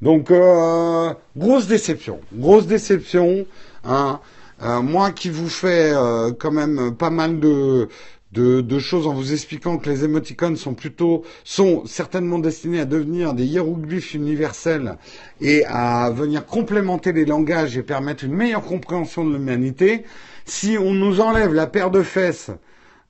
[0.01, 2.19] Donc, euh, grosse déception.
[2.33, 3.45] Grosse déception.
[3.83, 4.19] Hein.
[4.63, 7.87] Euh, moi qui vous fais euh, quand même pas mal de,
[8.31, 13.33] de, choses en vous expliquant que les émoticônes sont plutôt sont certainement destinés à devenir
[13.33, 14.97] des hiéroglyphes universels
[15.39, 20.03] et à venir complémenter les langages et permettre une meilleure compréhension de l'humanité.
[20.45, 22.51] Si on nous enlève la paire de fesses,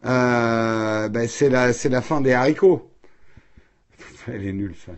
[0.06, 2.90] euh, ben c'est la la fin des haricots.
[4.28, 4.94] Elle est nulle ça.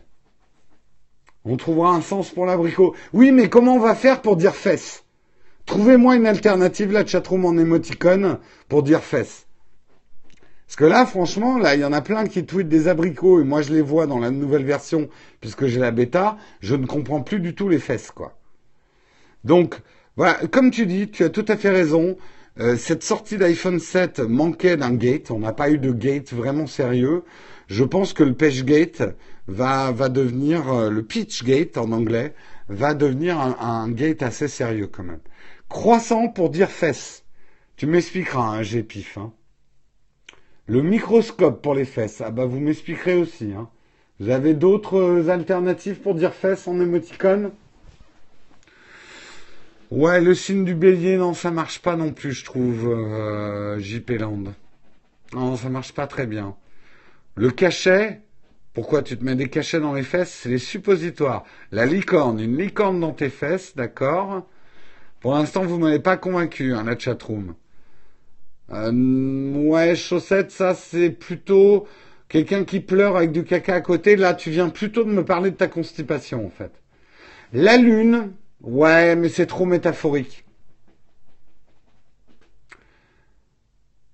[1.46, 2.96] On trouvera un sens pour l'abricot.
[3.12, 5.04] Oui, mais comment on va faire pour dire fesses
[5.66, 8.40] Trouvez-moi une alternative, la chatroom en émoticône,
[8.70, 9.46] pour dire fesses.
[10.68, 13.44] Parce que là, franchement, là, il y en a plein qui tweetent des abricots et
[13.44, 16.38] moi je les vois dans la nouvelle version puisque j'ai la bêta.
[16.62, 18.38] Je ne comprends plus du tout les fesses, quoi.
[19.44, 19.76] Donc,
[20.16, 22.18] voilà, comme tu dis, tu as tout à fait raison.
[22.60, 25.32] Euh, cette sortie d'iPhone 7 manquait d'un gate.
[25.32, 27.24] On n'a pas eu de gate vraiment sérieux.
[27.68, 29.04] Je pense que le Page Gate
[29.48, 32.36] va, va devenir, euh, le Pitch Gate en anglais,
[32.70, 35.22] va devenir un, gate assez sérieux quand même.
[35.68, 37.24] Croissant pour dire fesses.
[37.76, 39.18] Tu m'expliqueras, hein, j'ai pif.
[39.18, 39.34] Hein.
[40.68, 42.22] Le microscope pour les fesses.
[42.22, 43.52] Ah bah vous m'expliquerez aussi.
[43.58, 43.70] Hein.
[44.20, 47.52] Vous avez d'autres alternatives pour dire fesses en émoticône?
[49.94, 54.10] Ouais, le signe du bélier, non, ça marche pas non plus, je trouve, euh, JP
[54.20, 54.46] Land.
[55.34, 56.56] Non, ça marche pas très bien.
[57.36, 58.22] Le cachet,
[58.74, 60.32] pourquoi tu te mets des cachets dans les fesses?
[60.32, 61.44] C'est les suppositoires.
[61.72, 64.48] La licorne, une licorne dans tes fesses, d'accord?
[65.20, 67.54] Pour l'instant, vous m'avez pas convaincu, hein, la chatroom.
[68.72, 71.88] Euh, ouais, chaussette, ça c'est plutôt
[72.30, 74.16] quelqu'un qui pleure avec du caca à côté.
[74.16, 76.72] Là, tu viens plutôt de me parler de ta constipation, en fait.
[77.54, 78.32] La lune,
[78.64, 80.46] ouais, mais c'est trop métaphorique.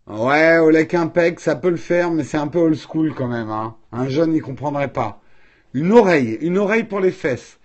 [0.08, 3.50] Ouais, Olek Impec, ça peut le faire, mais c'est un peu old school quand même.
[3.52, 3.76] Hein.
[3.91, 5.22] Un jeune n'y comprendrait pas.
[5.74, 7.60] Une oreille, une oreille pour les fesses.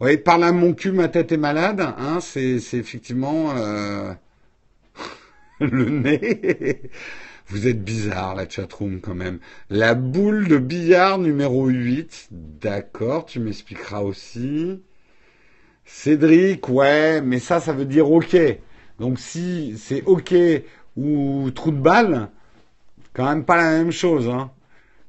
[0.00, 1.80] Ouais, par là, mon cul, ma tête est malade.
[1.80, 3.50] Hein, c'est, effectivement...
[3.56, 4.14] Euh...
[5.60, 6.82] le nez.
[7.48, 9.40] Vous êtes bizarre, la chatroom, quand même.
[9.70, 12.28] La boule de billard numéro 8.
[12.30, 14.80] D'accord, tu m'expliqueras aussi.
[15.90, 18.36] Cédric, ouais, mais ça, ça veut dire OK.
[19.00, 20.34] Donc si c'est OK
[20.96, 22.28] ou trou de balle,
[23.14, 24.28] quand même pas la même chose.
[24.28, 24.50] Hein.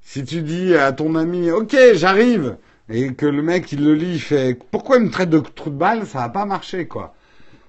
[0.01, 2.55] Si tu dis à ton ami OK, j'arrive,
[2.89, 5.69] et que le mec il le lit, il fait pourquoi il me traite de trou
[5.69, 7.13] de balle, ça va pas marcher quoi.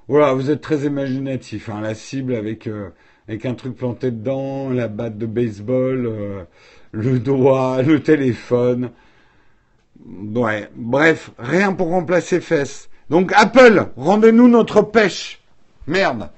[0.07, 1.69] Voilà, vous êtes très imaginatif.
[1.69, 2.91] Hein, la cible avec, euh,
[3.29, 6.45] avec un truc planté dedans, la batte de baseball, euh,
[6.93, 8.91] le doigt, le téléphone.
[10.07, 12.90] Ouais, bref, rien pour remplacer fesses.
[13.11, 15.43] Donc Apple, rendez-nous notre pêche.
[15.89, 16.31] Merde.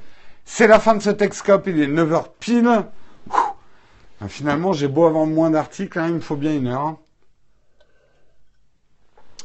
[0.45, 2.87] C'est la fin de ce Texcope, il est 9h pile.
[4.29, 6.97] Finalement, j'ai beau avoir moins d'articles, hein, il me faut bien une heure.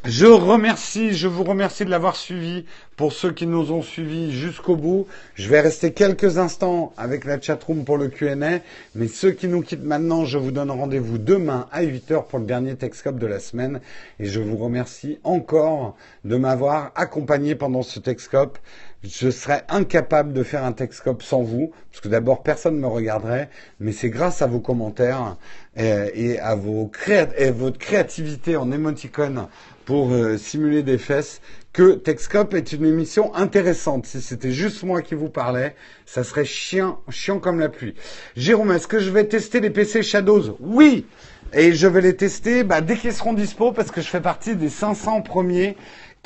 [0.06, 2.66] Je remercie, je vous remercie de l'avoir suivi.
[2.96, 7.42] Pour ceux qui nous ont suivis jusqu'au bout, je vais rester quelques instants avec la
[7.42, 8.60] chatroom pour le Q&A.
[8.96, 12.46] Mais ceux qui nous quittent maintenant, je vous donne rendez-vous demain à 8h pour le
[12.46, 13.82] dernier Texcope de la semaine.
[14.20, 15.96] Et je vous remercie encore
[16.26, 18.60] de m'avoir accompagné pendant ce Texcope.
[19.04, 22.88] Je serais incapable de faire un Texcope sans vous, parce que d'abord personne ne me
[22.88, 25.38] regarderait, mais c'est grâce à vos commentaires
[25.76, 26.90] et, à vos
[27.38, 29.48] et votre créativité en émoticône
[29.88, 31.40] pour euh, simuler des fesses
[31.72, 34.06] que Texcope est une émission intéressante.
[34.06, 35.76] Si c'était juste moi qui vous parlais,
[36.06, 37.96] ça serait chiant, chiant comme la pluie.
[38.36, 40.58] Jérôme, est-ce que je vais tester les PC Shadows?
[40.60, 41.06] Oui
[41.54, 44.58] Et je vais les tester bah, dès qu'ils seront dispo parce que je fais partie
[44.58, 45.78] des 500 premiers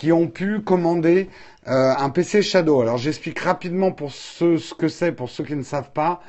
[0.02, 1.30] qui ont pu commander
[1.68, 2.82] euh, un PC Shadow.
[2.82, 6.24] Alors j'explique rapidement pour ceux ce que c'est, pour ceux qui ne savent pas.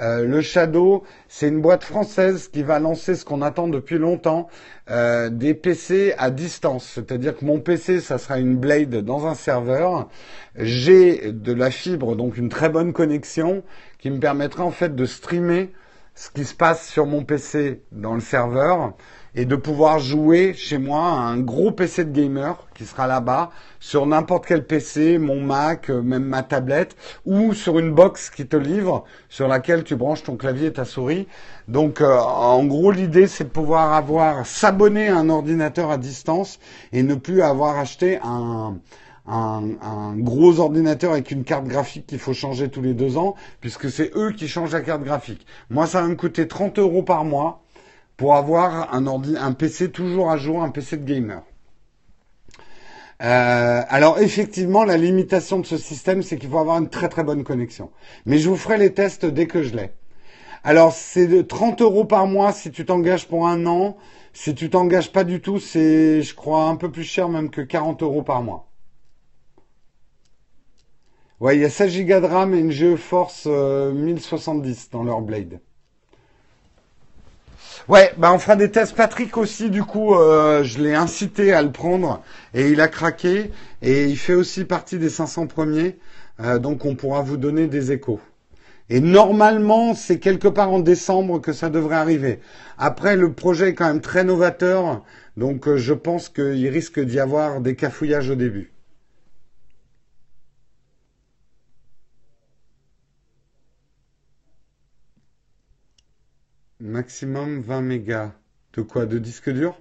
[0.00, 4.48] Euh, le Shadow, c'est une boîte française qui va lancer ce qu'on attend depuis longtemps,
[4.90, 6.90] euh, des PC à distance.
[6.94, 10.08] C'est-à-dire que mon PC, ça sera une Blade dans un serveur.
[10.56, 13.62] J'ai de la fibre, donc une très bonne connexion,
[13.98, 15.70] qui me permettra en fait de streamer
[16.14, 18.94] ce qui se passe sur mon PC dans le serveur
[19.34, 23.50] et de pouvoir jouer chez moi un gros PC de gamer qui sera là-bas
[23.80, 28.46] sur n'importe quel PC, mon Mac, euh, même ma tablette, ou sur une box qui
[28.46, 31.26] te livre sur laquelle tu branches ton clavier et ta souris.
[31.68, 36.58] Donc euh, en gros l'idée c'est de pouvoir avoir s'abonner à un ordinateur à distance
[36.92, 38.78] et ne plus avoir acheté un,
[39.28, 43.34] un, un, gros ordinateur avec une carte graphique qu'il faut changer tous les deux ans,
[43.60, 45.46] puisque c'est eux qui changent la carte graphique.
[45.70, 47.62] Moi, ça va me coûter 30 euros par mois
[48.18, 51.40] pour avoir un, ordi, PC toujours à jour, un PC de gamer.
[53.22, 57.22] Euh, alors effectivement, la limitation de ce système, c'est qu'il faut avoir une très très
[57.22, 57.90] bonne connexion.
[58.26, 59.92] Mais je vous ferai les tests dès que je l'ai.
[60.64, 63.96] Alors, c'est de 30 euros par mois si tu t'engages pour un an.
[64.32, 67.60] Si tu t'engages pas du tout, c'est, je crois, un peu plus cher même que
[67.60, 68.68] 40 euros par mois.
[71.38, 75.60] Ouais, il y a 16 Go de RAM et une GeForce 1070 dans leur Blade.
[77.88, 78.94] Ouais, bah on fera des tests.
[78.94, 82.22] Patrick aussi, du coup, euh, je l'ai incité à le prendre
[82.52, 85.96] et il a craqué et il fait aussi partie des 500 premiers.
[86.40, 88.20] Euh, donc on pourra vous donner des échos.
[88.90, 92.40] Et normalement, c'est quelque part en décembre que ça devrait arriver.
[92.76, 95.02] Après, le projet est quand même très novateur,
[95.38, 98.70] donc euh, je pense qu'il risque d'y avoir des cafouillages au début.
[106.80, 108.30] Maximum 20 mégas.
[108.74, 109.76] De quoi De disque dur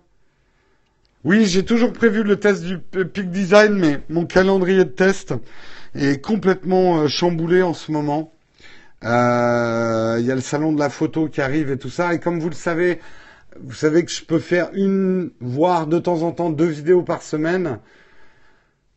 [1.24, 5.36] Oui, j'ai toujours prévu le test du Peak Design, mais mon calendrier de test
[5.94, 8.34] est complètement euh, chamboulé en ce moment.
[9.04, 12.16] Euh, il y a le salon de la photo qui arrive et tout ça.
[12.16, 13.00] Et comme vous le savez,
[13.62, 17.22] vous savez que je peux faire une, voire de temps en temps deux vidéos par
[17.22, 17.78] semaine.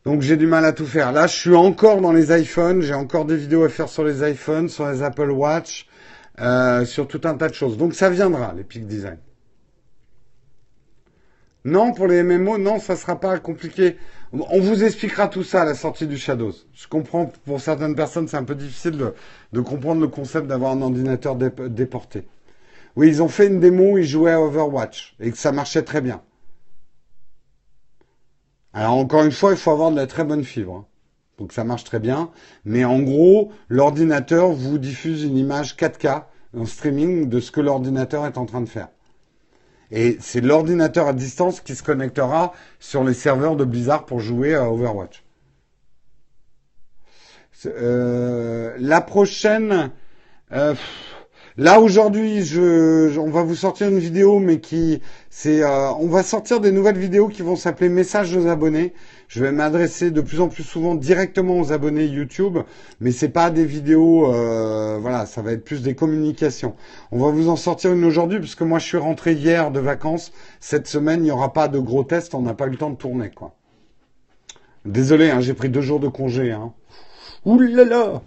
[0.05, 1.11] Donc j'ai du mal à tout faire.
[1.11, 2.81] Là, je suis encore dans les iPhones.
[2.81, 5.85] J'ai encore des vidéos à faire sur les iPhones, sur les Apple Watch,
[6.39, 7.77] euh, sur tout un tas de choses.
[7.77, 9.17] Donc ça viendra, les Peak Design.
[11.63, 13.97] Non, pour les MMO, non, ça sera pas compliqué.
[14.33, 16.53] On vous expliquera tout ça à la sortie du Shadows.
[16.73, 18.97] Je comprends, pour certaines personnes, c'est un peu difficile
[19.51, 22.25] de, comprendre le concept d'avoir un ordinateur déporté.
[22.95, 25.83] Oui, ils ont fait une démo où ils jouaient à Overwatch et que ça marchait
[25.83, 26.21] très bien.
[28.73, 30.87] Alors encore une fois, il faut avoir de la très bonne fibre.
[31.41, 32.29] Donc ça marche très bien.
[32.65, 36.25] Mais en gros, l'ordinateur vous diffuse une image 4K
[36.55, 38.89] en streaming de ce que l'ordinateur est en train de faire.
[39.89, 44.53] Et c'est l'ordinateur à distance qui se connectera sur les serveurs de Blizzard pour jouer
[44.53, 45.23] à Overwatch.
[47.65, 49.89] Euh, la prochaine,
[50.51, 50.75] euh,
[51.57, 52.43] là aujourd'hui,
[53.17, 56.99] on va vous sortir une vidéo, mais qui, c'est, euh, on va sortir des nouvelles
[56.99, 58.93] vidéos qui vont s'appeler messages aux abonnés.
[59.31, 62.57] Je vais m'adresser de plus en plus souvent directement aux abonnés YouTube,
[62.99, 66.75] mais c'est pas des vidéos, euh, voilà, ça va être plus des communications.
[67.13, 69.79] On va vous en sortir une aujourd'hui, parce que moi je suis rentré hier de
[69.79, 70.33] vacances.
[70.59, 72.89] Cette semaine, il n'y aura pas de gros tests, on n'a pas eu le temps
[72.89, 73.55] de tourner, quoi.
[74.83, 76.51] Désolé, hein, j'ai pris deux jours de congé.
[76.51, 76.73] Hein.
[77.45, 78.21] Ouh là là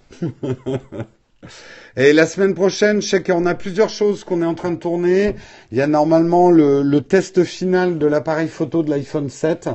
[1.98, 4.78] Et la semaine prochaine, je sais qu'on a plusieurs choses qu'on est en train de
[4.78, 5.36] tourner.
[5.70, 9.68] Il y a normalement le, le test final de l'appareil photo de l'iPhone 7.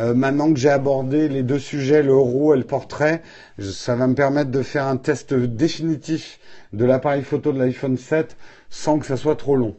[0.00, 3.22] Euh, maintenant que j'ai abordé les deux sujets, le RAW et le portrait,
[3.58, 6.40] ça va me permettre de faire un test définitif
[6.72, 8.36] de l'appareil photo de l'iPhone 7
[8.70, 9.76] sans que ça soit trop long.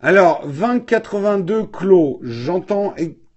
[0.00, 2.94] Alors, 2082 clos, j'entends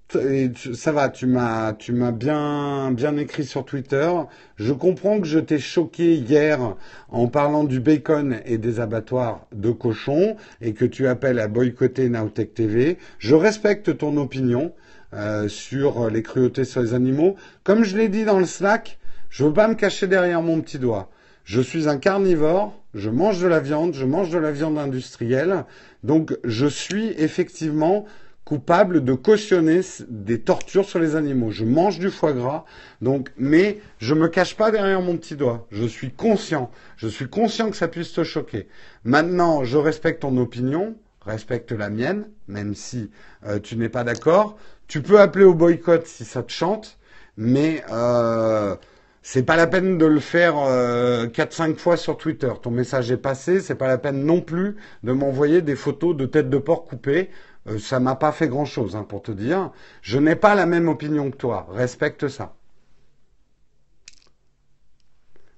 [0.09, 4.09] ça va, tu m'as, tu m'as bien, bien écrit sur Twitter.
[4.55, 6.75] Je comprends que je t'ai choqué hier
[7.09, 12.07] en parlant du bacon et des abattoirs de cochons et que tu appelles à boycotter
[12.07, 12.97] Nowtech TV.
[13.19, 14.71] Je respecte ton opinion
[15.13, 17.35] euh, sur les cruautés sur les animaux.
[17.65, 18.99] Comme je l'ai dit dans le Slack,
[19.29, 21.09] je veux pas me cacher derrière mon petit doigt.
[21.43, 25.65] Je suis un carnivore, je mange de la viande, je mange de la viande industrielle,
[26.03, 28.05] donc je suis effectivement
[28.47, 31.51] coupable de cautionner des tortures sur les animaux.
[31.51, 32.63] Je mange du foie gras,
[33.01, 35.67] donc, mais je me cache pas derrière mon petit doigt.
[35.69, 36.71] Je suis conscient.
[36.95, 38.69] Je suis conscient que ça puisse te choquer.
[39.03, 40.95] Maintenant, je respecte ton opinion,
[41.25, 43.11] respecte la mienne, même si
[43.45, 44.57] euh, tu n'es pas d'accord.
[44.87, 46.99] Tu peux appeler au boycott si ça te chante,
[47.35, 48.77] mais euh,
[49.23, 52.53] c'est pas la peine de le faire euh, 4-5 fois sur Twitter.
[52.61, 56.25] Ton message est passé, c'est pas la peine non plus de m'envoyer des photos de
[56.25, 57.29] têtes de porc coupées
[57.67, 59.71] euh, ça m'a pas fait grand-chose, hein, pour te dire.
[60.01, 61.67] Je n'ai pas la même opinion que toi.
[61.71, 62.53] Respecte ça.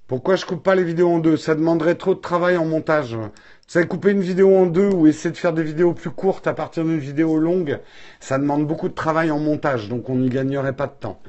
[0.07, 1.37] Pourquoi je coupe pas les vidéos en deux?
[1.37, 3.11] Ça demanderait trop de travail en montage.
[3.11, 6.47] Tu sais, couper une vidéo en deux ou essayer de faire des vidéos plus courtes
[6.47, 7.79] à partir d'une vidéo longue,
[8.19, 11.21] ça demande beaucoup de travail en montage, donc on n'y gagnerait pas de temps.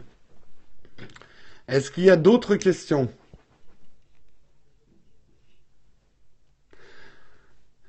[1.69, 3.11] Est-ce qu'il y a d'autres questions?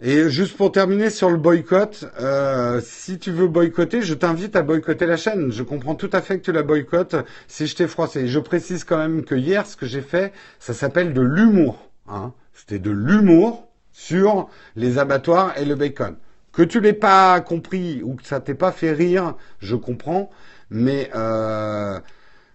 [0.04, 4.64] Et juste pour terminer sur le boycott, euh, si tu veux boycotter, je t'invite à
[4.64, 5.52] boycotter la chaîne.
[5.52, 7.16] Je comprends tout à fait que tu la boycottes
[7.48, 8.28] si je t'ai froissé.
[8.28, 11.92] Je précise quand même que hier, ce que j'ai fait, ça s'appelle de l'humour.
[12.08, 12.34] Hein.
[12.52, 16.16] C'était de l'humour sur les abattoirs et le bacon.
[16.52, 20.32] Que tu l'aies pas compris ou que ça t'ait pas fait rire, je comprends.
[20.72, 22.00] Mais euh,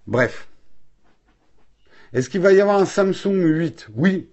[0.09, 0.49] bref.
[2.13, 4.31] Est-ce qu'il va y avoir un Samsung 8 Oui.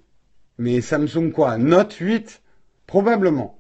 [0.58, 1.60] Mais Samsung quoi?
[1.60, 2.43] Note 8
[2.88, 3.60] Probablement.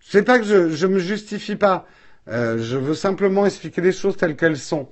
[0.00, 1.86] C'est pas que je, je me justifie pas.
[2.28, 4.88] Euh, je veux simplement expliquer les choses telles qu'elles sont.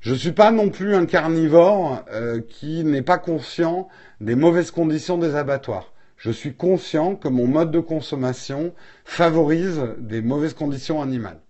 [0.00, 3.88] Je suis pas non plus un carnivore euh, qui n'est pas conscient
[4.20, 5.92] des mauvaises conditions des abattoirs.
[6.16, 8.74] Je suis conscient que mon mode de consommation
[9.04, 11.40] favorise des mauvaises conditions animales.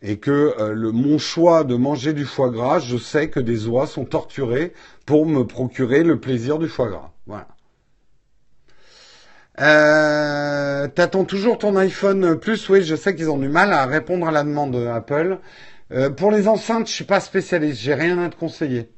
[0.00, 3.66] Et que euh, le, mon choix de manger du foie gras, je sais que des
[3.66, 4.72] oies sont torturées
[5.06, 7.10] pour me procurer le plaisir du foie gras.
[7.26, 7.48] Voilà.
[9.60, 12.68] Euh, T'attends toujours ton iPhone Plus?
[12.68, 15.38] Oui, je sais qu'ils ont du mal à répondre à la demande Apple.
[15.90, 18.90] Euh, pour les enceintes, je suis pas spécialiste, j'ai rien à te conseiller.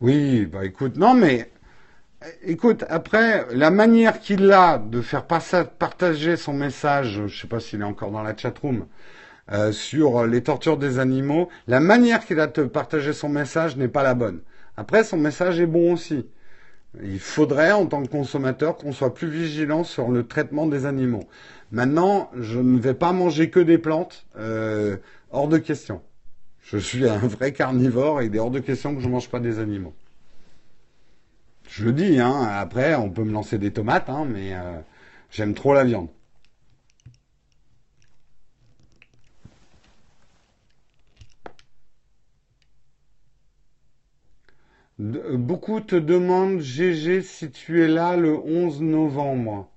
[0.00, 1.50] Oui, bah écoute, non mais
[2.44, 7.80] écoute, après, la manière qu'il a de faire partager son message, je sais pas s'il
[7.82, 8.86] est encore dans la chatroom,
[9.52, 13.88] euh, sur les tortures des animaux, la manière qu'il a de partager son message n'est
[13.88, 14.40] pas la bonne.
[14.76, 16.26] Après, son message est bon aussi.
[17.02, 21.28] Il faudrait, en tant que consommateur, qu'on soit plus vigilant sur le traitement des animaux.
[21.72, 24.96] Maintenant, je ne vais pas manger que des plantes, euh,
[25.30, 26.02] hors de question.
[26.70, 29.28] Je suis un vrai carnivore et il est hors de question que je ne mange
[29.28, 29.92] pas des animaux.
[31.68, 34.78] Je le dis, hein, après, on peut me lancer des tomates, hein, mais euh,
[35.32, 36.08] j'aime trop la viande.
[44.98, 49.68] Beaucoup te demandent, GG, si tu es là le 11 novembre.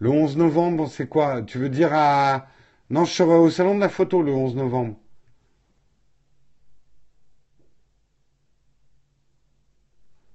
[0.00, 1.40] Le 11 novembre, c'est quoi?
[1.42, 2.48] Tu veux dire à...
[2.90, 4.96] Non, je serai au salon de la photo le 11 novembre.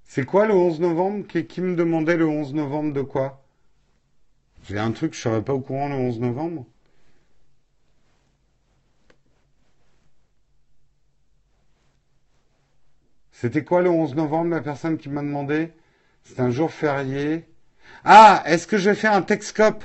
[0.10, 1.28] C'est quoi le 11 novembre?
[1.28, 3.45] Qui, me demandait le 11 novembre de quoi?
[4.68, 6.66] J'ai un truc, je serais pas au courant le 11 novembre.
[13.32, 15.72] C'était quoi le 11 novembre, la personne qui m'a demandé?
[16.24, 17.47] C'est un jour férié.
[18.03, 19.84] Ah, est-ce que je vais faire un Texcope?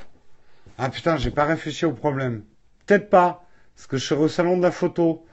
[0.79, 2.45] Ah putain, j'ai pas réfléchi au problème.
[2.87, 3.47] Peut-être pas,
[3.77, 5.27] parce que je serai au salon de la photo.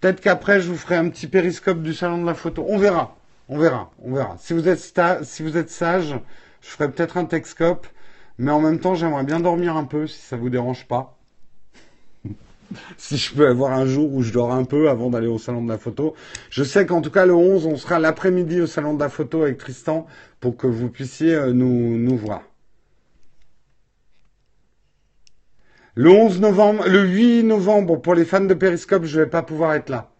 [0.00, 2.64] Peut-être qu'après, je vous ferai un petit périscope du salon de la photo.
[2.66, 3.15] On verra.
[3.48, 4.36] On verra, on verra.
[4.38, 4.80] Si vous êtes,
[5.22, 6.18] si vous êtes sage,
[6.62, 7.86] je ferai peut-être un Texcope,
[8.38, 11.16] mais en même temps, j'aimerais bien dormir un peu, si ça vous dérange pas.
[12.98, 15.62] si je peux avoir un jour où je dors un peu avant d'aller au salon
[15.62, 16.14] de la photo.
[16.50, 19.42] Je sais qu'en tout cas, le 11, on sera l'après-midi au salon de la photo
[19.42, 20.08] avec Tristan
[20.40, 22.42] pour que vous puissiez euh, nous, voir.
[25.94, 29.74] Le 11 novembre, le 8 novembre, pour les fans de Periscope, je vais pas pouvoir
[29.74, 30.10] être là.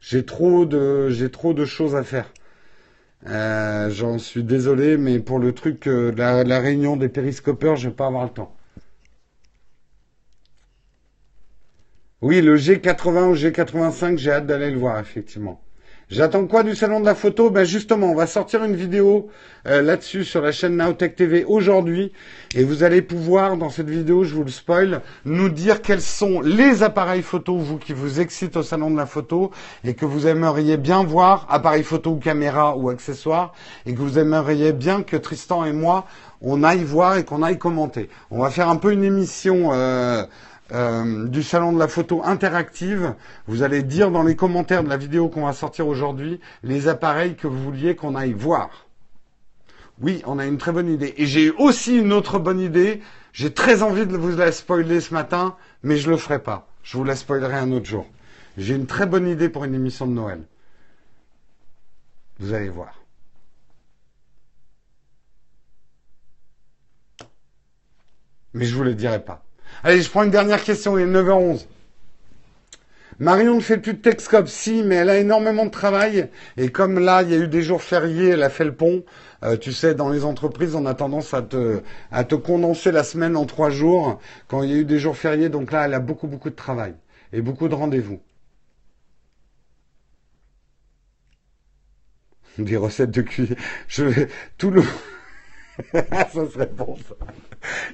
[0.00, 2.26] J'ai trop de choses à faire.
[3.26, 7.88] Euh, j'en suis désolé, mais pour le truc, euh, la, la, réunion des périscopeurs, je
[7.88, 8.54] vais pas avoir le temps.
[12.22, 15.63] Oui, le G80 ou G85, j'ai hâte d'aller le voir, effectivement.
[16.10, 17.48] J'attends quoi du salon de la photo?
[17.48, 19.30] Ben justement, on va sortir une vidéo
[19.66, 22.12] euh, là-dessus sur la chaîne Nowtech TV aujourd'hui
[22.54, 26.42] et vous allez pouvoir dans cette vidéo, je vous le spoil, nous dire quels sont
[26.42, 29.50] les appareils photo vous qui vous excitent au salon de la photo
[29.82, 33.54] et que vous aimeriez bien voir, appareil photo ou caméra ou accessoires
[33.86, 36.04] et que vous aimeriez bien que Tristan et moi
[36.42, 38.10] on aille voir et qu'on aille commenter.
[38.30, 40.24] On va faire un peu une émission euh,
[40.72, 43.14] euh, du salon de la photo interactive.
[43.46, 47.36] Vous allez dire dans les commentaires de la vidéo qu'on va sortir aujourd'hui les appareils
[47.36, 48.86] que vous vouliez qu'on aille voir.
[50.00, 51.14] Oui, on a une très bonne idée.
[51.18, 53.02] Et j'ai aussi une autre bonne idée.
[53.32, 56.66] J'ai très envie de vous la spoiler ce matin, mais je le ferai pas.
[56.82, 58.06] Je vous la spoilerai un autre jour.
[58.56, 60.42] J'ai une très bonne idée pour une émission de Noël.
[62.38, 63.00] Vous allez voir.
[68.54, 69.43] Mais je vous le dirai pas.
[69.86, 71.66] Allez, je prends une dernière question, il est 9h11.
[73.18, 76.30] Marion ne fait plus de Texcop, si, mais elle a énormément de travail.
[76.56, 79.04] Et comme là, il y a eu des jours fériés, elle a fait le pont.
[79.42, 83.04] Euh, tu sais, dans les entreprises, on a tendance à te, à te condenser la
[83.04, 85.50] semaine en trois jours quand il y a eu des jours fériés.
[85.50, 86.94] Donc là, elle a beaucoup, beaucoup de travail
[87.34, 88.20] et beaucoup de rendez-vous.
[92.56, 93.56] Des recettes de cuisine.
[93.86, 94.82] Je vais, tout le,
[95.92, 97.14] ça serait bon ça.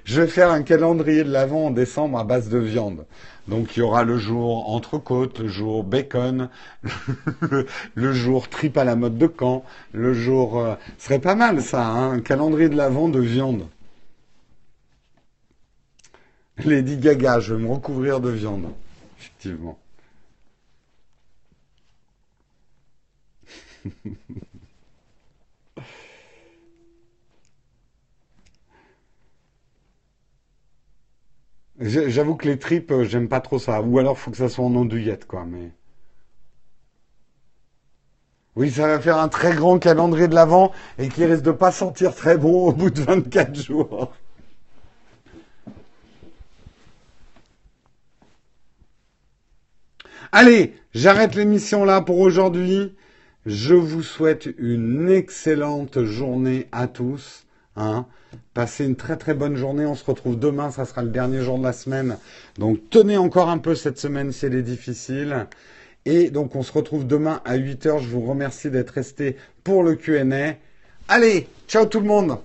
[0.05, 3.07] Je vais faire un calendrier de l'avant en décembre à base de viande.
[3.49, 6.49] Donc il y aura le jour entrecôte, le jour bacon,
[7.95, 10.61] le, jour trip à la mode de Caen, le jour...
[10.61, 13.67] Euh, ce serait pas mal ça, hein, un calendrier de l'avant de viande.
[16.65, 18.67] Lady Gaga, je vais me recouvrir de viande,
[19.19, 19.79] effectivement.
[31.81, 33.81] J'avoue que les tripes, euh, j'aime pas trop ça.
[33.83, 35.47] Ou alors, faut que ça soit en andouillette, quoi.
[35.47, 35.73] Mais
[38.57, 41.73] oui, ça va faire un très grand calendrier de l'avant et qui risque de pas
[41.73, 44.13] sentir très bon au bout de 24 jours.
[50.33, 52.95] Allez, j'arrête l'émission là pour aujourd'hui.
[53.47, 57.47] Je vous souhaite une excellente journée à tous.
[57.77, 58.07] Hein.
[58.55, 59.87] Passez une très très bonne journée.
[59.87, 62.17] On se retrouve demain, ça sera le dernier jour de la semaine.
[62.59, 65.47] Donc tenez encore un peu cette semaine si elle est difficile.
[66.05, 68.01] Et donc on se retrouve demain à 8h.
[68.01, 70.25] Je vous remercie d'être resté pour le QA.
[71.09, 72.39] Allez, ciao tout le monde